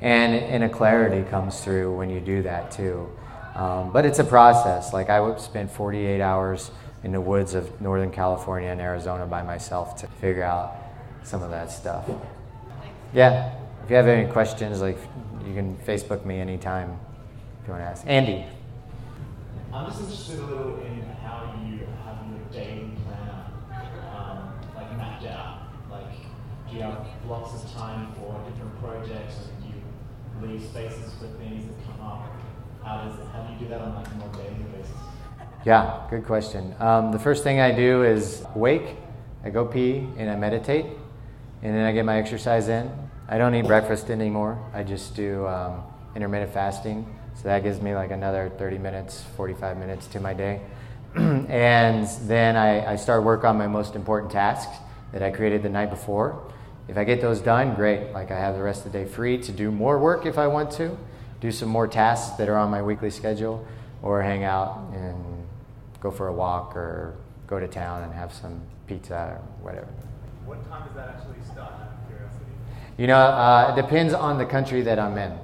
And, 0.00 0.34
and 0.34 0.64
a 0.64 0.68
clarity 0.68 1.28
comes 1.28 1.60
through 1.60 1.96
when 1.96 2.08
you 2.10 2.20
do 2.20 2.42
that 2.42 2.70
too. 2.70 3.08
Um, 3.54 3.92
but 3.92 4.06
it's 4.06 4.20
a 4.20 4.24
process. 4.24 4.92
Like 4.92 5.10
I 5.10 5.36
spend 5.38 5.70
48 5.70 6.20
hours 6.20 6.70
in 7.02 7.12
the 7.12 7.20
woods 7.20 7.54
of 7.54 7.80
Northern 7.80 8.10
California 8.10 8.68
and 8.68 8.80
Arizona 8.80 9.26
by 9.26 9.42
myself 9.42 9.96
to 10.00 10.06
figure 10.06 10.42
out 10.42 10.76
some 11.24 11.42
of 11.42 11.50
that 11.50 11.70
stuff. 11.70 12.08
Yeah. 13.12 13.54
If 13.84 13.90
you 13.90 13.96
have 13.96 14.06
any 14.06 14.30
questions, 14.30 14.80
like 14.80 14.98
you 15.46 15.54
can 15.54 15.76
Facebook 15.78 16.24
me 16.24 16.40
anytime 16.40 16.98
if 17.60 17.68
you 17.68 17.72
want 17.72 17.84
to 17.84 17.88
ask. 17.88 18.04
Andy. 18.06 18.44
I'm 19.72 19.86
just 19.86 20.00
interested 20.00 20.38
a 20.38 20.42
little 20.44 20.80
in 20.80 21.02
how 21.22 21.54
you 21.64 21.86
you 26.78 26.84
have 26.84 27.04
blocks 27.26 27.54
of 27.54 27.72
time 27.74 28.12
for 28.14 28.40
different 28.48 28.80
projects, 28.80 29.34
do 29.60 29.66
you 29.66 30.48
leave 30.48 30.62
spaces 30.62 31.12
for 31.14 31.26
things 31.38 31.66
that 31.66 31.86
come 31.86 32.06
up? 32.06 32.30
How 32.84 33.02
does 33.02 33.18
how 33.32 33.42
do 33.42 33.52
you 33.52 33.58
do 33.58 33.68
that 33.68 33.80
on 33.80 33.96
like 33.96 34.06
a 34.06 34.14
more 34.14 34.28
daily 34.28 34.64
basis? 34.72 34.92
Yeah, 35.66 36.06
good 36.08 36.24
question. 36.24 36.74
Um, 36.78 37.10
the 37.10 37.18
first 37.18 37.42
thing 37.42 37.58
I 37.58 37.72
do 37.72 38.04
is 38.04 38.44
wake, 38.54 38.94
I 39.44 39.50
go 39.50 39.64
pee, 39.64 40.06
and 40.16 40.30
I 40.30 40.36
meditate, 40.36 40.86
and 41.62 41.74
then 41.74 41.84
I 41.84 41.90
get 41.90 42.04
my 42.04 42.16
exercise 42.16 42.68
in. 42.68 42.90
I 43.28 43.38
don't 43.38 43.54
eat 43.56 43.66
breakfast 43.66 44.08
anymore. 44.08 44.56
I 44.72 44.84
just 44.84 45.16
do 45.16 45.46
um, 45.48 45.82
intermittent 46.14 46.52
fasting. 46.54 47.12
So 47.34 47.44
that 47.44 47.64
gives 47.64 47.80
me 47.80 47.94
like 47.94 48.12
another 48.12 48.52
30 48.56 48.78
minutes, 48.78 49.24
45 49.36 49.76
minutes 49.76 50.06
to 50.08 50.20
my 50.20 50.32
day. 50.32 50.60
and 51.16 52.06
then 52.28 52.56
I, 52.56 52.92
I 52.92 52.96
start 52.96 53.24
work 53.24 53.42
on 53.42 53.58
my 53.58 53.66
most 53.66 53.96
important 53.96 54.30
tasks 54.30 54.76
that 55.12 55.22
I 55.22 55.30
created 55.30 55.62
the 55.62 55.68
night 55.68 55.90
before. 55.90 56.40
If 56.88 56.96
I 56.96 57.04
get 57.04 57.20
those 57.20 57.40
done, 57.40 57.74
great. 57.74 58.12
Like 58.12 58.30
I 58.30 58.38
have 58.38 58.56
the 58.56 58.62
rest 58.62 58.86
of 58.86 58.92
the 58.92 58.98
day 58.98 59.04
free 59.04 59.38
to 59.42 59.52
do 59.52 59.70
more 59.70 59.98
work 59.98 60.24
if 60.24 60.38
I 60.38 60.46
want 60.46 60.70
to, 60.72 60.96
do 61.40 61.52
some 61.52 61.68
more 61.68 61.86
tasks 61.86 62.36
that 62.38 62.48
are 62.48 62.56
on 62.56 62.70
my 62.70 62.82
weekly 62.82 63.10
schedule, 63.10 63.64
or 64.02 64.22
hang 64.22 64.42
out 64.42 64.80
and 64.94 65.46
go 66.00 66.10
for 66.10 66.28
a 66.28 66.32
walk 66.32 66.74
or 66.76 67.14
go 67.46 67.60
to 67.60 67.68
town 67.68 68.02
and 68.04 68.12
have 68.12 68.32
some 68.32 68.60
pizza 68.86 69.14
or 69.14 69.40
whatever. 69.62 69.88
What 70.46 70.66
time 70.68 70.86
does 70.86 70.96
that 70.96 71.08
actually 71.10 71.42
start? 71.44 71.72
Out 71.72 71.92
of 71.92 72.08
curiosity. 72.08 72.44
You 72.96 73.06
know, 73.06 73.18
uh, 73.18 73.74
it 73.76 73.80
depends 73.80 74.14
on 74.14 74.38
the 74.38 74.46
country 74.46 74.82
that 74.82 74.98
I'm 74.98 75.18
in. 75.18 75.38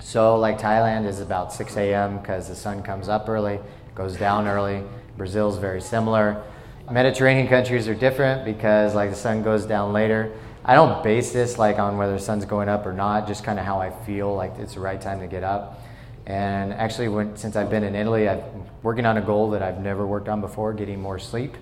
So, 0.00 0.36
like 0.36 0.58
Thailand 0.58 1.06
is 1.06 1.20
about 1.20 1.52
6 1.52 1.76
a.m. 1.76 2.18
because 2.18 2.48
the 2.48 2.56
sun 2.56 2.82
comes 2.82 3.08
up 3.08 3.28
early, 3.28 3.60
goes 3.94 4.16
down 4.16 4.48
early. 4.48 4.82
Brazil's 5.16 5.58
very 5.58 5.80
similar. 5.80 6.42
Mediterranean 6.90 7.46
countries 7.46 7.86
are 7.86 7.94
different 7.94 8.44
because 8.44 8.94
like 8.94 9.10
the 9.10 9.16
sun 9.16 9.42
goes 9.42 9.66
down 9.66 9.92
later. 9.92 10.32
I 10.64 10.74
don't 10.74 11.02
base 11.02 11.32
this 11.32 11.58
like 11.58 11.78
on 11.78 11.96
whether 11.96 12.12
the 12.12 12.18
sun's 12.18 12.44
going 12.44 12.68
up 12.68 12.86
or 12.86 12.92
not, 12.92 13.26
just 13.26 13.44
kind 13.44 13.58
of 13.58 13.64
how 13.64 13.80
I 13.80 13.90
feel 14.04 14.34
like 14.34 14.58
it's 14.58 14.74
the 14.74 14.80
right 14.80 15.00
time 15.00 15.20
to 15.20 15.26
get 15.26 15.42
up. 15.42 15.80
And 16.26 16.72
actually, 16.72 17.08
when, 17.08 17.36
since 17.36 17.56
I've 17.56 17.70
been 17.70 17.82
in 17.82 17.94
Italy, 17.94 18.28
I'm 18.28 18.42
working 18.82 19.06
on 19.06 19.16
a 19.16 19.22
goal 19.22 19.50
that 19.50 19.62
I've 19.62 19.80
never 19.80 20.06
worked 20.06 20.28
on 20.28 20.40
before, 20.40 20.72
getting 20.72 21.00
more 21.00 21.18
sleep. 21.18 21.56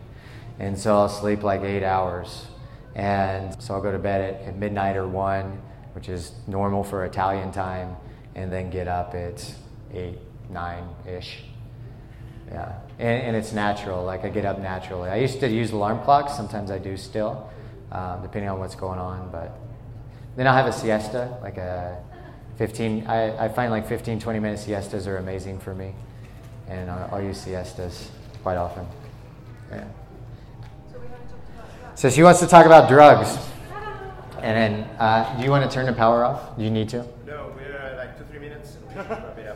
And 0.59 0.77
so 0.77 0.97
I'll 0.97 1.09
sleep 1.09 1.43
like 1.43 1.63
eight 1.63 1.85
hours. 1.85 2.47
And 2.95 3.61
so 3.63 3.75
I'll 3.75 3.81
go 3.81 3.93
to 3.93 3.99
bed 3.99 4.35
at, 4.35 4.49
at 4.49 4.57
midnight 4.57 4.97
or 4.97 5.07
one, 5.07 5.63
which 5.95 6.09
is 6.09 6.33
normal 6.47 6.83
for 6.83 7.05
Italian 7.05 7.53
time, 7.53 7.97
and 8.35 8.53
then 8.53 8.71
get 8.71 8.89
up 8.89 9.15
at 9.15 9.55
eight, 9.95 10.19
nine 10.51 10.89
ish. 11.07 11.45
Yeah, 12.51 12.81
and, 12.99 13.23
and, 13.23 13.37
it's 13.37 13.53
natural. 13.53 14.05
Like 14.05 14.25
I 14.25 14.31
get 14.31 14.47
up 14.47 14.59
naturally. 14.59 15.11
I 15.11 15.17
used 15.17 15.39
to 15.41 15.49
use 15.49 15.71
alarm 15.71 16.03
clocks. 16.03 16.35
Sometimes 16.35 16.71
I 16.71 16.79
do 16.79 16.97
still, 16.97 17.51
uh, 17.93 18.17
depending 18.23 18.51
on 18.51 18.59
what's 18.59 18.75
going 18.75 18.99
on. 18.99 19.31
But 19.31 19.59
then 20.37 20.47
I'll 20.47 20.55
have 20.55 20.67
a 20.67 20.73
siesta, 20.73 21.37
like 21.43 21.57
a 21.57 22.03
15. 22.57 23.07
I, 23.07 23.47
I 23.47 23.49
find 23.49 23.71
like 23.71 23.87
15, 23.87 24.21
20 24.21 24.39
minute 24.41 24.59
siestas 24.59 25.07
are 25.07 25.19
amazing 25.19 25.59
for 25.59 25.75
me, 25.75 25.95
and 26.69 26.91
I'll, 26.91 27.17
I'll 27.17 27.23
use 27.23 27.41
siestas 27.41 28.11
quite 28.43 28.57
often. 28.57 28.87
Yeah. 29.71 29.85
So 31.95 32.09
she 32.11 32.23
wants 32.23 32.41
to 32.41 32.47
talk 32.47 32.67
about 32.67 32.89
drugs. 32.89 33.37
And 34.41 34.57
then, 34.57 34.91
uh, 35.01 35.37
do 35.37 35.43
you 35.43 35.51
want 35.51 35.69
to 35.69 35.75
turn 35.75 35.87
the 35.87 35.93
power 35.93 36.25
off? 36.25 36.57
Do 36.57 36.63
you 36.63 36.71
need 36.71 36.89
to? 36.91 36.99
No, 37.27 37.53
we're 37.57 37.97
like 37.97 38.17
two, 38.17 38.25
three 38.31 38.39
minutes. 38.39 38.77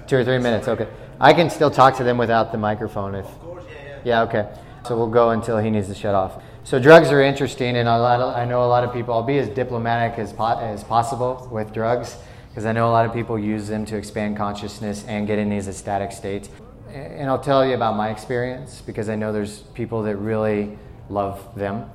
two 0.09 0.17
or 0.17 0.25
three 0.25 0.39
minutes, 0.39 0.67
okay. 0.67 0.89
I 1.21 1.33
can 1.33 1.49
still 1.51 1.71
talk 1.71 1.97
to 1.99 2.05
them 2.05 2.19
without 2.19 2.51
the 2.51 2.59
microphone 2.59 3.15
if. 3.15 3.25
Of 3.25 3.41
course, 3.41 3.65
yeah, 3.71 3.85
yeah. 3.85 4.01
Yeah, 4.05 4.23
okay. 4.23 4.49
So 4.85 4.97
we'll 4.97 5.07
go 5.07 5.31
until 5.31 5.59
he 5.59 5.71
needs 5.71 5.87
to 5.87 5.95
shut 5.95 6.17
off. 6.17 6.43
So 6.65 6.79
drugs 6.79 7.11
are 7.11 7.21
interesting, 7.21 7.77
and 7.77 7.89
a 7.89 7.99
lot 7.99 8.21
of, 8.21 8.37
I 8.37 8.45
know 8.45 8.65
a 8.65 8.67
lot 8.67 8.85
of 8.85 8.93
people. 8.93 9.15
I'll 9.15 9.25
be 9.25 9.39
as 9.39 9.49
diplomatic 9.49 10.17
as 10.19 10.33
po- 10.33 10.59
as 10.59 10.85
possible 10.85 11.49
with 11.51 11.73
drugs 11.73 12.17
because 12.49 12.67
I 12.67 12.73
know 12.73 12.89
a 12.89 12.93
lot 12.93 13.05
of 13.05 13.13
people 13.13 13.37
use 13.37 13.67
them 13.67 13.85
to 13.87 13.97
expand 13.97 14.37
consciousness 14.37 15.05
and 15.09 15.27
get 15.27 15.41
in 15.41 15.51
these 15.51 15.67
ecstatic 15.67 16.13
states. 16.13 16.51
And 16.93 17.29
I'll 17.29 17.41
tell 17.41 17.67
you 17.67 17.75
about 17.75 17.97
my 17.97 18.11
experience 18.11 18.81
because 18.81 19.09
I 19.09 19.17
know 19.17 19.33
there's 19.33 19.61
people 19.75 20.05
that 20.05 20.17
really 20.17 20.79
love 21.09 21.53
them 21.57 21.91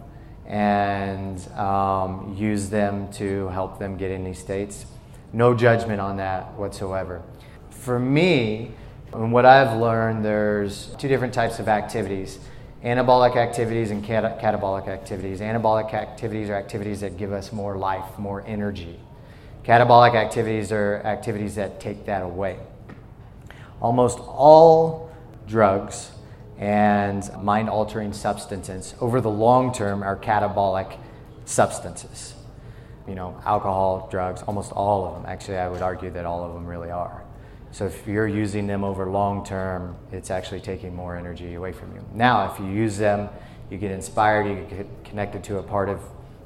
and 0.45 1.39
um, 1.53 2.35
use 2.37 2.69
them 2.69 3.09
to 3.13 3.47
help 3.49 3.79
them 3.79 3.95
get 3.95 4.11
in 4.11 4.25
these 4.25 4.39
states. 4.39 4.85
No 5.31 5.53
judgment 5.53 6.01
on 6.01 6.17
that 6.17 6.53
whatsoever. 6.55 7.21
For 7.69 7.99
me, 7.99 8.71
and 9.13 9.31
what 9.31 9.45
I've 9.45 9.79
learned, 9.79 10.25
there's 10.25 10.87
two 10.97 11.07
different 11.07 11.33
types 11.33 11.59
of 11.59 11.69
activities 11.69 12.39
anabolic 12.87 13.35
activities 13.35 13.91
and 13.91 14.01
cat- 14.01 14.39
catabolic 14.39 14.87
activities. 14.87 15.41
Anabolic 15.41 15.93
activities 15.93 16.49
are 16.49 16.55
activities 16.55 17.01
that 17.01 17.17
give 17.17 17.33
us 17.33 17.51
more 17.51 17.77
life, 17.77 18.17
more 18.17 18.43
energy. 18.47 18.97
Catabolic 19.65 20.15
activities 20.15 20.71
are 20.71 21.01
activities 21.03 21.55
that 21.55 21.81
take 21.81 22.05
that 22.05 22.21
away. 22.21 22.57
Almost 23.81 24.19
all 24.19 25.11
drugs 25.47 26.11
and 26.57 27.29
mind 27.43 27.69
altering 27.69 28.13
substances 28.13 28.95
over 29.01 29.19
the 29.19 29.29
long 29.29 29.73
term 29.73 30.01
are 30.01 30.15
catabolic 30.15 30.97
substances. 31.43 32.35
You 33.05 33.15
know, 33.15 33.41
alcohol, 33.45 34.07
drugs, 34.09 34.41
almost 34.43 34.71
all 34.71 35.05
of 35.05 35.15
them. 35.15 35.25
Actually, 35.29 35.57
I 35.57 35.67
would 35.67 35.81
argue 35.81 36.09
that 36.11 36.25
all 36.25 36.45
of 36.45 36.53
them 36.53 36.65
really 36.65 36.89
are. 36.89 37.26
So 37.77 37.85
if 37.85 38.07
you're 38.07 38.27
using 38.27 38.65
them 38.65 38.83
over 38.83 39.05
long 39.05 39.45
term, 39.45 39.97
it's 40.11 40.31
actually 40.31 40.61
taking 40.61 40.95
more 40.95 41.15
energy 41.15 41.53
away 41.53 41.73
from 41.73 41.93
you. 41.93 42.03
Now, 42.11 42.51
if 42.51 42.59
you 42.59 42.65
use 42.65 42.97
them, 42.97 43.29
you 43.69 43.77
get 43.77 43.91
inspired, 43.91 44.47
you 44.47 44.65
get 44.67 44.87
connected 45.03 45.43
to 45.43 45.59
a 45.59 45.61
part 45.61 45.87
of 45.87 46.01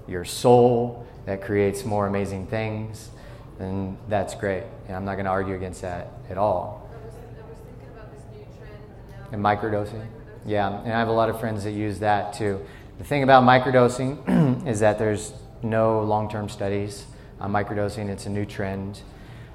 your 0.09 0.25
soul 0.25 1.07
that 1.25 1.41
creates 1.41 1.85
more 1.85 2.05
amazing 2.05 2.47
things, 2.47 3.11
then 3.57 3.97
that's 4.09 4.35
great. 4.35 4.65
And 4.87 4.97
I'm 4.97 5.05
not 5.05 5.13
going 5.13 5.23
to 5.23 5.31
argue 5.31 5.55
against 5.55 5.83
that 5.83 6.11
at 6.29 6.37
all. 6.37 6.89
I 6.91 7.05
was, 7.05 7.15
I 7.15 7.49
was 7.49 7.59
thinking 7.59 7.87
about 7.95 8.11
this 8.11 8.23
new 8.33 8.45
trend 8.57 9.31
and 9.31 9.41
microdosing? 9.41 10.05
Yeah, 10.45 10.81
and 10.81 10.91
I 10.91 10.99
have 10.99 11.07
a 11.07 11.13
lot 11.13 11.29
of 11.29 11.39
friends 11.39 11.63
that 11.63 11.71
use 11.71 11.99
that 11.99 12.33
too. 12.33 12.59
The 12.97 13.05
thing 13.05 13.23
about 13.23 13.45
microdosing 13.45 14.67
is 14.67 14.81
that 14.81 14.99
there's 14.99 15.31
no 15.63 16.01
long 16.01 16.29
term 16.29 16.49
studies 16.49 17.05
on 17.39 17.53
microdosing, 17.53 18.09
it's 18.09 18.25
a 18.25 18.29
new 18.29 18.45
trend. 18.45 19.01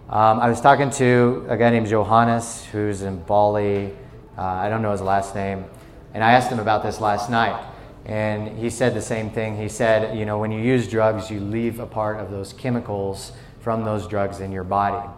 Um, 0.08 0.38
I 0.38 0.48
was 0.48 0.60
talking 0.60 0.90
to 0.90 1.44
a 1.48 1.56
guy 1.56 1.70
named 1.70 1.88
Johannes 1.88 2.64
who's 2.66 3.02
in 3.02 3.18
Bali. 3.24 3.92
Uh, 4.38 4.42
I 4.42 4.68
don't 4.68 4.80
know 4.80 4.92
his 4.92 5.00
last 5.00 5.34
name. 5.34 5.64
And 6.14 6.22
I 6.22 6.34
asked 6.34 6.48
him 6.48 6.60
about 6.60 6.84
this 6.84 7.00
last 7.00 7.28
night. 7.28 7.60
And 8.04 8.56
he 8.56 8.70
said 8.70 8.94
the 8.94 9.02
same 9.02 9.30
thing. 9.30 9.56
He 9.56 9.68
said, 9.68 10.16
you 10.16 10.24
know, 10.24 10.38
when 10.38 10.52
you 10.52 10.60
use 10.60 10.86
drugs, 10.86 11.28
you 11.28 11.40
leave 11.40 11.80
a 11.80 11.86
part 11.86 12.20
of 12.20 12.30
those 12.30 12.52
chemicals 12.52 13.32
from 13.58 13.82
those 13.82 14.06
drugs 14.06 14.38
in 14.38 14.52
your 14.52 14.62
body. 14.62 15.10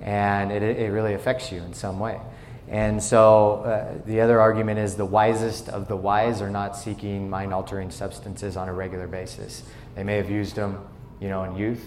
And 0.00 0.50
it, 0.50 0.62
it 0.62 0.90
really 0.90 1.12
affects 1.12 1.52
you 1.52 1.60
in 1.60 1.74
some 1.74 2.00
way. 2.00 2.18
And 2.66 3.02
so 3.02 3.56
uh, 3.56 4.00
the 4.06 4.22
other 4.22 4.40
argument 4.40 4.78
is 4.78 4.94
the 4.94 5.04
wisest 5.04 5.68
of 5.68 5.86
the 5.86 5.96
wise 5.96 6.40
are 6.40 6.48
not 6.48 6.78
seeking 6.78 7.28
mind 7.28 7.52
altering 7.52 7.90
substances 7.90 8.56
on 8.56 8.70
a 8.70 8.72
regular 8.72 9.06
basis. 9.06 9.64
They 9.96 10.02
may 10.02 10.16
have 10.16 10.30
used 10.30 10.56
them, 10.56 10.82
you 11.20 11.28
know, 11.28 11.44
in 11.44 11.56
youth 11.56 11.84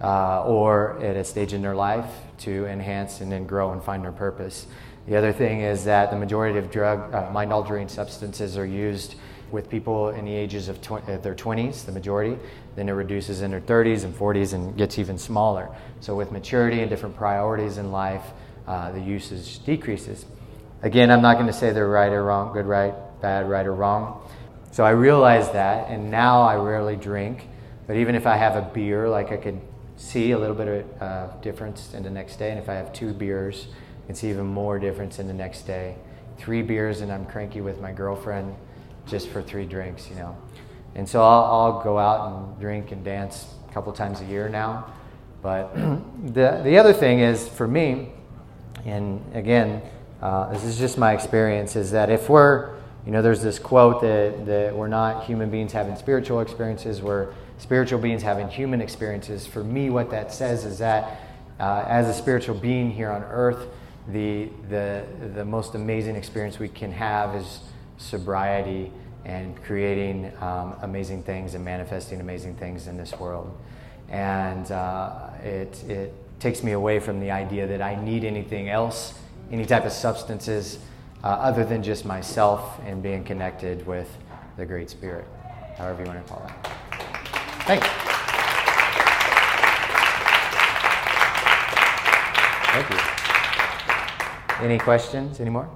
uh, 0.00 0.44
or 0.44 0.98
at 1.02 1.16
a 1.16 1.24
stage 1.24 1.52
in 1.52 1.62
their 1.62 1.74
life 1.74 2.10
to 2.38 2.66
enhance 2.66 3.20
and 3.20 3.30
then 3.30 3.46
grow 3.46 3.72
and 3.72 3.82
find 3.82 4.04
their 4.04 4.12
purpose. 4.12 4.66
The 5.06 5.16
other 5.16 5.32
thing 5.32 5.60
is 5.60 5.84
that 5.84 6.10
the 6.10 6.16
majority 6.16 6.58
of 6.58 6.70
drug 6.70 7.14
uh, 7.14 7.30
mind 7.30 7.52
altering 7.52 7.88
substances 7.88 8.58
are 8.58 8.66
used 8.66 9.14
with 9.50 9.70
people 9.70 10.08
in 10.10 10.24
the 10.24 10.34
ages 10.34 10.68
of 10.68 10.80
tw- 10.82 11.08
uh, 11.08 11.18
their 11.18 11.34
20s, 11.34 11.84
the 11.86 11.92
majority. 11.92 12.36
Then 12.74 12.88
it 12.88 12.92
reduces 12.92 13.42
in 13.42 13.52
their 13.52 13.60
30s 13.60 14.04
and 14.04 14.14
40s 14.14 14.52
and 14.52 14.76
gets 14.76 14.98
even 14.98 15.16
smaller. 15.16 15.70
So 16.00 16.16
with 16.16 16.32
maturity 16.32 16.80
and 16.80 16.90
different 16.90 17.16
priorities 17.16 17.78
in 17.78 17.92
life, 17.92 18.24
uh, 18.66 18.90
the 18.92 19.00
usage 19.00 19.64
decreases. 19.64 20.26
Again, 20.82 21.10
I'm 21.10 21.22
not 21.22 21.34
going 21.34 21.46
to 21.46 21.52
say 21.52 21.72
they're 21.72 21.88
right 21.88 22.12
or 22.12 22.24
wrong, 22.24 22.52
good, 22.52 22.66
right, 22.66 22.94
bad, 23.22 23.48
right, 23.48 23.64
or 23.64 23.74
wrong. 23.74 24.28
So 24.72 24.84
I 24.84 24.90
realized 24.90 25.52
that, 25.54 25.88
and 25.88 26.10
now 26.10 26.42
I 26.42 26.56
rarely 26.56 26.96
drink. 26.96 27.48
But 27.86 27.96
even 27.96 28.14
if 28.14 28.26
I 28.26 28.36
have 28.36 28.56
a 28.56 28.62
beer, 28.62 29.08
like 29.08 29.30
I 29.30 29.36
could 29.36 29.60
see 29.96 30.32
a 30.32 30.38
little 30.38 30.54
bit 30.54 30.68
of 30.68 31.02
uh, 31.02 31.26
difference 31.40 31.94
in 31.94 32.02
the 32.02 32.10
next 32.10 32.36
day. 32.36 32.50
And 32.50 32.58
if 32.58 32.68
I 32.68 32.74
have 32.74 32.92
two 32.92 33.12
beers, 33.12 33.68
I 34.04 34.06
can 34.06 34.14
see 34.14 34.30
even 34.30 34.46
more 34.46 34.78
difference 34.78 35.18
in 35.18 35.26
the 35.26 35.34
next 35.34 35.62
day. 35.62 35.96
Three 36.38 36.62
beers, 36.62 37.00
and 37.00 37.10
I'm 37.10 37.24
cranky 37.24 37.60
with 37.60 37.80
my 37.80 37.92
girlfriend 37.92 38.54
just 39.06 39.28
for 39.28 39.42
three 39.42 39.64
drinks, 39.64 40.08
you 40.08 40.16
know. 40.16 40.36
And 40.94 41.08
so 41.08 41.22
I'll, 41.22 41.44
I'll 41.44 41.82
go 41.82 41.98
out 41.98 42.32
and 42.32 42.60
drink 42.60 42.92
and 42.92 43.04
dance 43.04 43.54
a 43.68 43.72
couple 43.72 43.92
times 43.92 44.20
a 44.20 44.24
year 44.24 44.48
now. 44.48 44.92
But 45.42 45.74
the, 46.34 46.60
the 46.62 46.78
other 46.78 46.92
thing 46.92 47.20
is 47.20 47.48
for 47.48 47.66
me, 47.66 48.12
and 48.84 49.24
again, 49.34 49.82
uh, 50.20 50.52
this 50.52 50.64
is 50.64 50.78
just 50.78 50.98
my 50.98 51.12
experience, 51.12 51.76
is 51.76 51.90
that 51.90 52.10
if 52.10 52.28
we're, 52.28 52.74
you 53.04 53.12
know, 53.12 53.22
there's 53.22 53.42
this 53.42 53.58
quote 53.58 54.00
that, 54.02 54.46
that 54.46 54.74
we're 54.74 54.88
not 54.88 55.24
human 55.24 55.50
beings 55.50 55.72
having 55.72 55.96
spiritual 55.96 56.40
experiences, 56.40 57.02
we're 57.02 57.32
spiritual 57.58 57.98
beings 57.98 58.22
having 58.22 58.48
human 58.48 58.80
experiences. 58.80 59.46
For 59.46 59.64
me, 59.64 59.90
what 59.90 60.10
that 60.10 60.32
says 60.32 60.64
is 60.64 60.78
that 60.78 61.20
uh, 61.58 61.84
as 61.88 62.08
a 62.08 62.14
spiritual 62.14 62.54
being 62.54 62.90
here 62.90 63.10
on 63.10 63.22
earth, 63.24 63.68
the, 64.08 64.48
the, 64.68 65.04
the 65.34 65.44
most 65.44 65.74
amazing 65.74 66.16
experience 66.16 66.58
we 66.58 66.68
can 66.68 66.92
have 66.92 67.34
is 67.34 67.60
sobriety 67.98 68.92
and 69.24 69.60
creating 69.64 70.32
um, 70.40 70.76
amazing 70.82 71.22
things 71.22 71.54
and 71.54 71.64
manifesting 71.64 72.20
amazing 72.20 72.54
things 72.56 72.86
in 72.86 72.96
this 72.96 73.12
world. 73.18 73.56
And 74.08 74.70
uh, 74.70 75.30
it, 75.42 75.82
it 75.88 76.14
takes 76.38 76.62
me 76.62 76.72
away 76.72 77.00
from 77.00 77.18
the 77.18 77.32
idea 77.32 77.66
that 77.66 77.82
I 77.82 77.96
need 77.96 78.22
anything 78.22 78.68
else, 78.68 79.18
any 79.50 79.64
type 79.64 79.84
of 79.84 79.92
substances, 79.92 80.78
uh, 81.24 81.28
other 81.28 81.64
than 81.64 81.82
just 81.82 82.04
myself 82.04 82.78
and 82.84 83.02
being 83.02 83.24
connected 83.24 83.84
with 83.86 84.16
the 84.56 84.64
Great 84.64 84.90
Spirit, 84.90 85.26
however 85.76 86.02
you 86.02 86.08
want 86.08 86.24
to 86.24 86.32
call 86.32 86.46
it. 86.46 86.75
Thanks. 87.66 87.86
Thank 92.72 92.90
you. 92.90 94.64
Any 94.64 94.78
questions? 94.78 95.40
Any 95.40 95.50
more? 95.50 95.68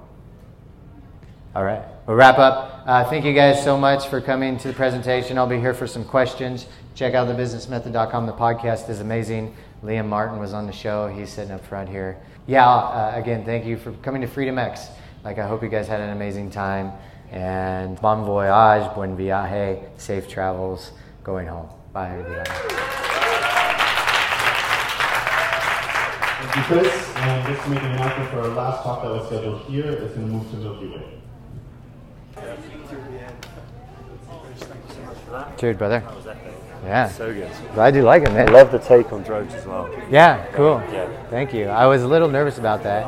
All 1.53 1.63
right. 1.63 1.83
We'll 2.07 2.15
wrap 2.15 2.39
up. 2.39 2.83
Uh, 2.85 3.03
thank 3.09 3.25
you 3.25 3.33
guys 3.33 3.61
so 3.61 3.77
much 3.77 4.07
for 4.07 4.21
coming 4.21 4.57
to 4.59 4.69
the 4.69 4.73
presentation. 4.73 5.37
I'll 5.37 5.47
be 5.47 5.59
here 5.59 5.73
for 5.73 5.85
some 5.85 6.05
questions. 6.05 6.67
Check 6.95 7.13
out 7.13 7.27
thebusinessmethod.com. 7.27 8.25
The 8.25 8.33
podcast 8.33 8.89
is 8.89 9.01
amazing. 9.01 9.53
Liam 9.83 10.07
Martin 10.07 10.39
was 10.39 10.53
on 10.53 10.67
the 10.67 10.73
show. 10.73 11.07
He's 11.07 11.29
sitting 11.29 11.51
up 11.51 11.65
front 11.65 11.89
here. 11.89 12.17
Yeah, 12.47 12.67
uh, 12.67 13.11
again, 13.15 13.43
thank 13.43 13.65
you 13.65 13.77
for 13.77 13.91
coming 14.03 14.21
to 14.21 14.27
Freedom 14.27 14.57
X. 14.57 14.87
Like, 15.23 15.39
I 15.39 15.47
hope 15.47 15.61
you 15.61 15.69
guys 15.69 15.87
had 15.87 15.99
an 15.99 16.11
amazing 16.11 16.51
time. 16.51 16.93
And 17.31 17.99
bon 17.99 18.25
voyage, 18.25 18.93
buen 18.95 19.17
viaje, 19.17 19.89
safe 19.97 20.27
travels, 20.27 20.91
going 21.23 21.47
home. 21.47 21.80
Bye, 21.93 22.11
everybody. 22.11 22.49
Thank 26.39 26.55
you, 26.55 26.61
Chris. 26.63 27.15
And 27.17 27.47
just 27.47 27.63
to 27.63 27.69
make 27.69 27.79
an 27.83 27.91
announcement 27.91 28.29
for 28.29 28.39
our 28.39 28.47
last 28.47 28.83
talk 28.83 29.03
that 29.03 29.11
was 29.11 29.27
scheduled 29.27 29.61
here, 29.63 29.91
it's 29.91 30.13
going 30.15 30.27
to 30.27 30.33
move 30.33 30.49
to 30.51 30.57
Milky 30.57 30.87
Way. 30.87 31.21
Cheers, 35.57 35.75
brother. 35.75 35.99
How 35.99 36.15
was 36.15 36.23
that 36.23 36.41
thing? 36.41 36.53
Yeah. 36.85 37.09
So 37.09 37.33
good. 37.33 37.51
Glad 37.73 37.95
you 37.95 38.03
like 38.03 38.23
it, 38.23 38.31
man. 38.31 38.47
I 38.47 38.51
love 38.53 38.71
the 38.71 38.79
take 38.79 39.11
on 39.11 39.23
drugs 39.23 39.53
as 39.53 39.65
well. 39.65 39.93
Yeah, 40.09 40.45
cool. 40.53 40.81
Yeah. 40.93 41.09
Thank 41.29 41.53
you. 41.53 41.65
I 41.65 41.87
was 41.87 42.03
a 42.03 42.07
little 42.07 42.29
nervous 42.29 42.57
about 42.57 42.83
that 42.83 43.03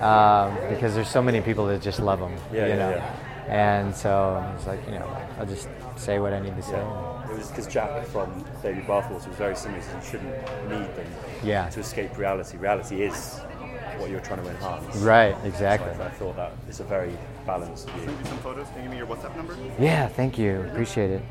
um, 0.00 0.56
because 0.72 0.94
there's 0.94 1.10
so 1.10 1.20
many 1.20 1.40
people 1.40 1.66
that 1.66 1.82
just 1.82 1.98
love 1.98 2.20
them. 2.20 2.36
Yeah, 2.52 2.62
you 2.62 2.68
yeah, 2.68 2.76
know? 2.76 2.90
yeah. 2.90 3.16
And 3.48 3.94
so 3.94 4.54
it's 4.56 4.68
like, 4.68 4.84
you 4.86 4.92
know, 4.92 5.16
I'll 5.38 5.46
just 5.46 5.68
say 5.96 6.20
what 6.20 6.32
I 6.32 6.38
need 6.38 6.54
to 6.54 6.62
say. 6.62 6.80
Yeah. 7.40 7.46
It 7.46 7.48
was 7.48 7.48
because 7.48 7.66
Jack 7.72 8.06
from 8.06 8.44
Baby 8.62 8.80
Bathwater 8.82 9.14
was 9.14 9.24
very 9.36 9.56
similar. 9.56 9.80
He 9.80 9.86
you 9.96 10.02
shouldn't 10.10 10.34
need 10.68 10.94
them 10.96 11.06
Yeah. 11.42 11.68
to 11.70 11.80
escape 11.80 12.16
reality. 12.18 12.58
Reality 12.58 13.02
is 13.02 13.38
what 13.98 14.10
you're 14.10 14.20
trying 14.20 14.42
to 14.42 14.48
enhance. 14.50 14.96
Right, 14.98 15.36
So 15.40 15.46
exactly. 15.48 15.90
I, 16.02 16.06
I 16.06 16.10
thought 16.10 16.36
that 16.36 16.52
it's 16.68 16.80
a 16.80 16.84
very 16.84 17.16
balanced 17.46 17.88
view. 17.90 18.04
Send 18.04 18.18
you 18.18 18.24
some 18.26 18.38
photos. 18.38 18.66
Can 18.68 18.76
you 18.76 18.82
give 18.82 18.90
me 18.92 18.96
your 18.98 19.06
WhatsApp 19.06 19.36
number? 19.36 19.56
Yeah, 19.78 20.08
thank 20.08 20.38
you. 20.38 20.60
Appreciate 20.70 21.10
it. 21.10 21.22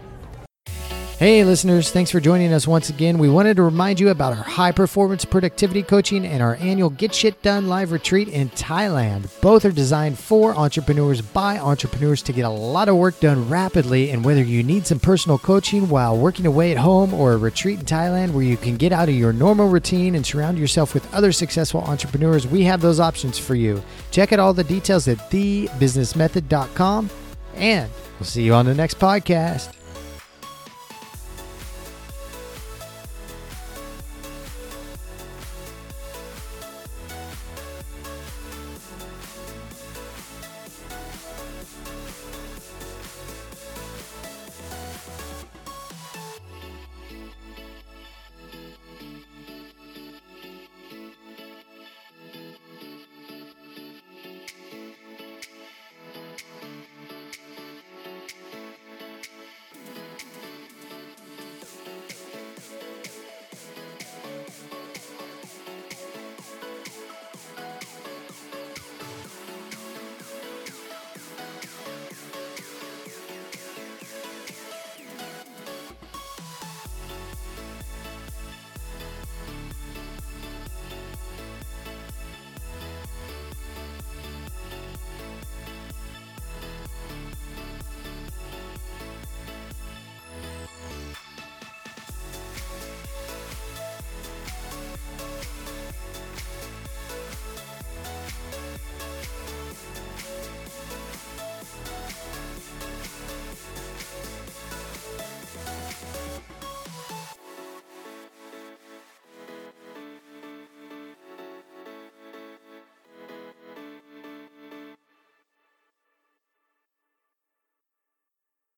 Hey, 1.20 1.44
listeners, 1.44 1.92
thanks 1.92 2.12
for 2.12 2.22
joining 2.22 2.54
us 2.54 2.66
once 2.66 2.90
again. 2.90 3.18
We 3.18 3.28
wanted 3.28 3.58
to 3.58 3.64
remind 3.64 4.00
you 4.00 4.08
about 4.08 4.38
our 4.38 4.42
high 4.42 4.72
performance 4.72 5.26
productivity 5.26 5.84
coaching 5.84 6.26
and 6.26 6.42
our 6.42 6.56
annual 6.62 6.90
Get 6.92 7.14
Shit 7.14 7.42
Done 7.42 7.68
live 7.68 7.92
retreat 7.92 8.30
in 8.30 8.50
Thailand. 8.52 9.30
Both 9.42 9.66
are 9.66 9.72
designed 9.74 10.18
for 10.18 10.56
entrepreneurs 10.56 11.22
by 11.22 11.60
entrepreneurs 11.60 12.22
to 12.22 12.32
get 12.32 12.46
a 12.46 12.50
lot 12.50 12.88
of 12.88 12.96
work 12.96 13.20
done 13.20 13.50
rapidly. 13.50 14.12
And 14.12 14.24
whether 14.24 14.42
you 14.42 14.64
need 14.64 14.88
some 14.88 15.02
personal 15.02 15.38
coaching 15.38 15.90
while 15.90 16.18
working 16.18 16.46
away 16.46 16.72
at 16.72 16.78
home 16.78 17.14
or 17.14 17.34
a 17.34 17.38
retreat 17.38 17.80
in 17.82 17.86
Thailand 17.86 18.32
where 18.32 18.46
you 18.46 18.56
can 18.56 18.78
get 18.78 18.94
out 18.94 19.10
of 19.10 19.16
your 19.16 19.34
normal 19.34 19.68
routine 19.68 20.16
and 20.16 20.26
surround 20.26 20.58
yourself 20.58 20.94
with 20.94 21.14
other 21.14 21.34
successful 21.34 21.82
entrepreneurs, 21.82 22.48
we 22.48 22.64
have 22.64 22.80
those 22.80 23.02
options 23.02 23.38
for 23.38 23.56
you. 23.56 23.84
Check 24.12 24.32
out 24.32 24.40
all 24.40 24.54
the 24.54 24.64
details 24.64 25.10
at 25.10 25.18
thebusinessmethod.com. 25.30 27.10
And 27.56 27.92
we'll 28.18 28.26
see 28.26 28.44
you 28.44 28.54
on 28.54 28.66
the 28.66 28.74
next 28.74 29.00
podcast. 29.00 29.79